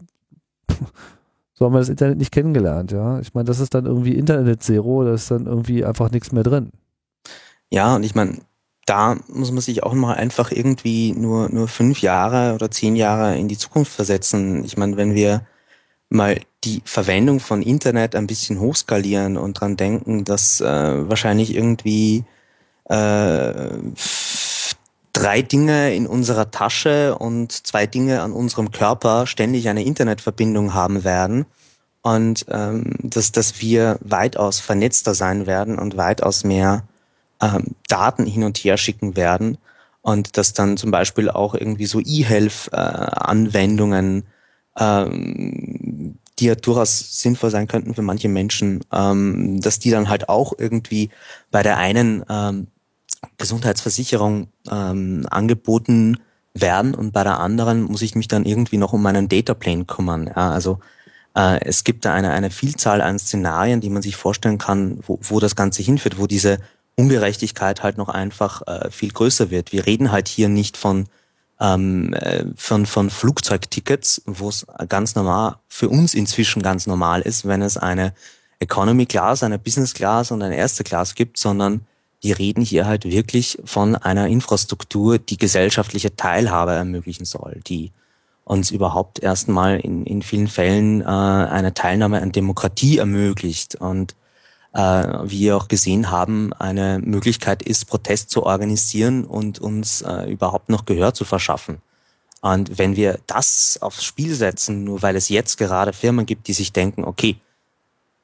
[1.52, 3.20] so haben wir das Internet nicht kennengelernt, ja.
[3.20, 6.42] Ich meine, das ist dann irgendwie Internet Zero, da ist dann irgendwie einfach nichts mehr
[6.42, 6.72] drin.
[7.70, 8.38] Ja, und ich meine,
[8.86, 13.38] da muss man sich auch mal einfach irgendwie nur, nur fünf Jahre oder zehn Jahre
[13.38, 14.64] in die Zukunft versetzen.
[14.64, 15.46] Ich meine, wenn wir
[16.08, 22.24] mal die Verwendung von Internet ein bisschen hochskalieren und dran denken, dass äh, wahrscheinlich irgendwie
[22.86, 23.78] äh,
[25.12, 31.04] drei Dinge in unserer Tasche und zwei Dinge an unserem Körper ständig eine Internetverbindung haben
[31.04, 31.46] werden
[32.02, 36.84] und ähm, dass, dass wir weitaus vernetzter sein werden und weitaus mehr
[37.40, 39.56] ähm, Daten hin und her schicken werden
[40.02, 44.24] und dass dann zum Beispiel auch irgendwie so E-Health-Anwendungen,
[44.76, 50.08] äh, ähm, die ja durchaus sinnvoll sein könnten für manche Menschen, ähm, dass die dann
[50.08, 51.10] halt auch irgendwie
[51.50, 52.68] bei der einen ähm,
[53.36, 56.18] Gesundheitsversicherung ähm, angeboten
[56.54, 60.28] werden und bei der anderen muss ich mich dann irgendwie noch um meinen Dataplane kümmern.
[60.28, 60.78] Ja, also
[61.36, 65.18] äh, es gibt da eine, eine Vielzahl an Szenarien, die man sich vorstellen kann, wo,
[65.22, 66.58] wo das Ganze hinführt, wo diese
[66.96, 69.72] Ungerechtigkeit halt noch einfach äh, viel größer wird.
[69.72, 71.06] Wir reden halt hier nicht von
[71.60, 77.46] ähm, äh, von, von Flugzeugtickets, wo es ganz normal, für uns inzwischen ganz normal ist,
[77.46, 78.14] wenn es eine
[78.58, 81.86] Economy Class, eine Business Class und eine erste Class gibt, sondern
[82.22, 87.92] die reden hier halt wirklich von einer Infrastruktur, die gesellschaftliche Teilhabe ermöglichen soll, die
[88.44, 94.14] uns überhaupt erstmal in, in vielen Fällen äh, eine Teilnahme an Demokratie ermöglicht und
[94.72, 100.68] wie wir auch gesehen haben, eine Möglichkeit ist, Protest zu organisieren und uns äh, überhaupt
[100.68, 101.78] noch Gehör zu verschaffen.
[102.40, 106.52] Und wenn wir das aufs Spiel setzen, nur weil es jetzt gerade Firmen gibt, die
[106.52, 107.36] sich denken, okay,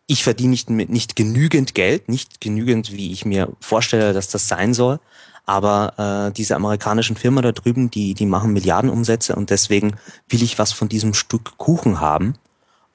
[0.06, 4.72] ich verdiene nicht, nicht genügend Geld, nicht genügend, wie ich mir vorstelle, dass das sein
[4.72, 5.00] soll,
[5.46, 9.96] aber äh, diese amerikanischen Firmen da drüben, die, die machen Milliardenumsätze und deswegen
[10.28, 12.34] will ich was von diesem Stück Kuchen haben.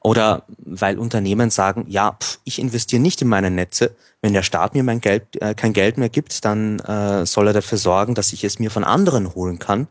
[0.04, 3.96] Oder weil Unternehmen sagen, ja, pff, ich investiere nicht in meine Netze.
[4.22, 7.54] Wenn der Staat mir mein Geld, äh, kein Geld mehr gibt, dann äh, soll er
[7.54, 9.88] dafür sorgen, dass ich es mir von anderen holen kann.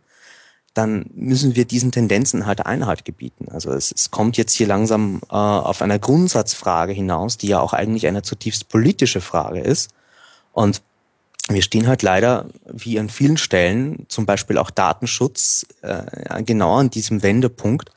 [0.74, 3.48] Dann müssen wir diesen Tendenzen halt Einhalt gebieten.
[3.50, 7.72] Also es, es kommt jetzt hier langsam äh, auf eine Grundsatzfrage hinaus, die ja auch
[7.72, 9.90] eigentlich eine zutiefst politische Frage ist.
[10.52, 10.82] Und
[11.48, 16.90] wir stehen halt leider, wie an vielen Stellen, zum Beispiel auch Datenschutz, äh, genau an
[16.90, 17.90] diesem Wendepunkt,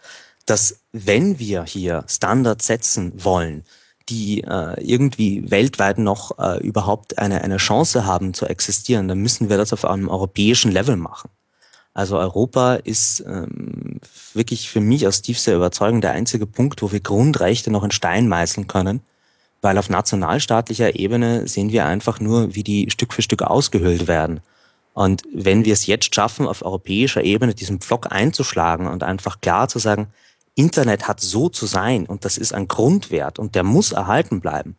[0.46, 3.64] dass wenn wir hier Standards setzen wollen,
[4.10, 9.50] die äh, irgendwie weltweit noch äh, überhaupt eine, eine Chance haben zu existieren, dann müssen
[9.50, 11.30] wir das auf einem europäischen Level machen.
[11.94, 14.00] Also Europa ist ähm,
[14.34, 18.28] wirklich für mich aus tiefster Überzeugung der einzige Punkt, wo wir Grundrechte noch in Stein
[18.28, 19.02] meißeln können,
[19.62, 24.42] weil auf nationalstaatlicher Ebene sehen wir einfach nur, wie die Stück für Stück ausgehöhlt werden.
[24.94, 29.68] Und wenn wir es jetzt schaffen, auf europäischer Ebene diesen Pflock einzuschlagen und einfach klar
[29.68, 30.08] zu sagen,
[30.56, 34.76] Internet hat so zu sein und das ist ein Grundwert und der muss erhalten bleiben,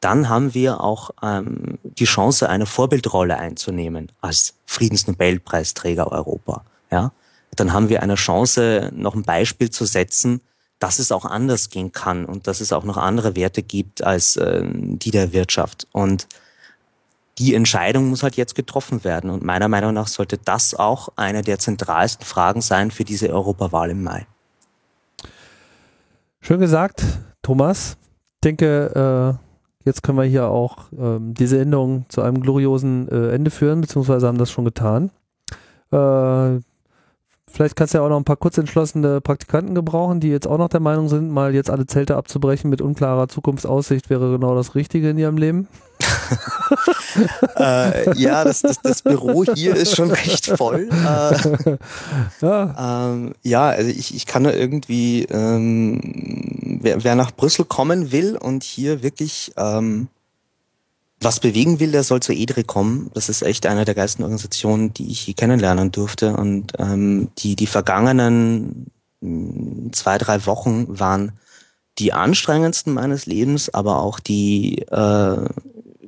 [0.00, 6.64] dann haben wir auch ähm, die Chance, eine Vorbildrolle einzunehmen als Friedensnobelpreisträger Europa.
[6.90, 7.12] Ja,
[7.56, 10.40] dann haben wir eine Chance, noch ein Beispiel zu setzen,
[10.78, 14.36] dass es auch anders gehen kann und dass es auch noch andere Werte gibt als
[14.36, 15.86] äh, die der Wirtschaft.
[15.92, 16.28] Und
[17.38, 19.30] die Entscheidung muss halt jetzt getroffen werden.
[19.30, 23.90] Und meiner Meinung nach sollte das auch eine der zentralsten Fragen sein für diese Europawahl
[23.90, 24.26] im Mai.
[26.46, 27.02] Schön gesagt,
[27.42, 27.96] Thomas.
[28.34, 33.30] Ich denke, äh, jetzt können wir hier auch ähm, diese Änderung zu einem gloriosen äh,
[33.30, 35.10] Ende führen, beziehungsweise haben das schon getan.
[35.90, 36.60] Äh,
[37.50, 40.68] vielleicht kannst du ja auch noch ein paar kurzentschlossene Praktikanten gebrauchen, die jetzt auch noch
[40.68, 45.10] der Meinung sind, mal jetzt alle Zelte abzubrechen mit unklarer Zukunftsaussicht wäre genau das Richtige
[45.10, 45.66] in ihrem Leben.
[47.56, 50.88] äh, ja, das, das, das, Büro hier ist schon recht voll.
[50.90, 51.76] Äh,
[52.40, 53.10] ja.
[53.12, 56.00] Ähm, ja, also ich, ich kann da irgendwie, ähm,
[56.82, 60.08] wer, wer nach Brüssel kommen will und hier wirklich ähm,
[61.20, 63.10] was bewegen will, der soll zur EDRE kommen.
[63.14, 66.36] Das ist echt eine der geilsten Organisationen, die ich hier kennenlernen durfte.
[66.36, 68.90] Und ähm, die, die vergangenen
[69.20, 71.32] mh, zwei, drei Wochen waren
[71.98, 75.48] die anstrengendsten meines Lebens, aber auch die äh,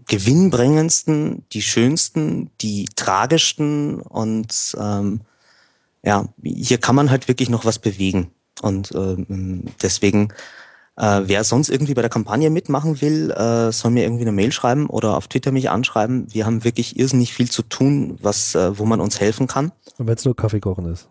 [0.08, 5.20] gewinnbringendsten, die schönsten, die tragischsten und ähm,
[6.02, 8.30] ja, hier kann man halt wirklich noch was bewegen.
[8.62, 10.32] Und ähm, deswegen
[10.98, 14.50] äh, wer sonst irgendwie bei der Kampagne mitmachen will, äh, soll mir irgendwie eine Mail
[14.50, 16.26] schreiben oder auf Twitter mich anschreiben.
[16.34, 19.70] Wir haben wirklich irrsinnig viel zu tun, was, äh, wo man uns helfen kann.
[19.96, 21.08] Und wenn es nur Kaffee kochen ist.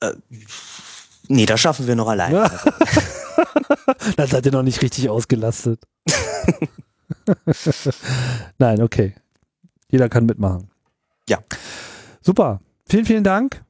[0.00, 0.12] Äh,
[1.28, 2.34] nee, das schaffen wir noch allein.
[2.34, 2.50] Ja.
[4.16, 5.80] Dann seid ihr noch nicht richtig ausgelastet.
[8.58, 9.14] Nein, okay.
[9.90, 10.68] Jeder kann mitmachen.
[11.28, 11.38] Ja.
[12.20, 12.60] Super.
[12.88, 13.64] Vielen, vielen Dank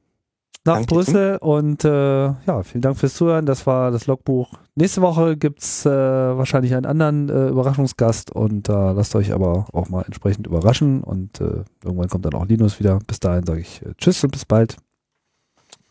[0.67, 3.45] nach Danke Brüssel und äh, ja, vielen Dank fürs Zuhören.
[3.45, 4.51] Das war das Logbuch.
[4.75, 9.89] Nächste Woche gibt's äh, wahrscheinlich einen anderen äh, Überraschungsgast und äh, lasst euch aber auch
[9.89, 12.99] mal entsprechend überraschen und äh, irgendwann kommt dann auch Linus wieder.
[13.07, 14.77] Bis dahin sage ich äh, Tschüss und bis bald.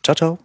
[0.05, 0.39] Ciao, ciao.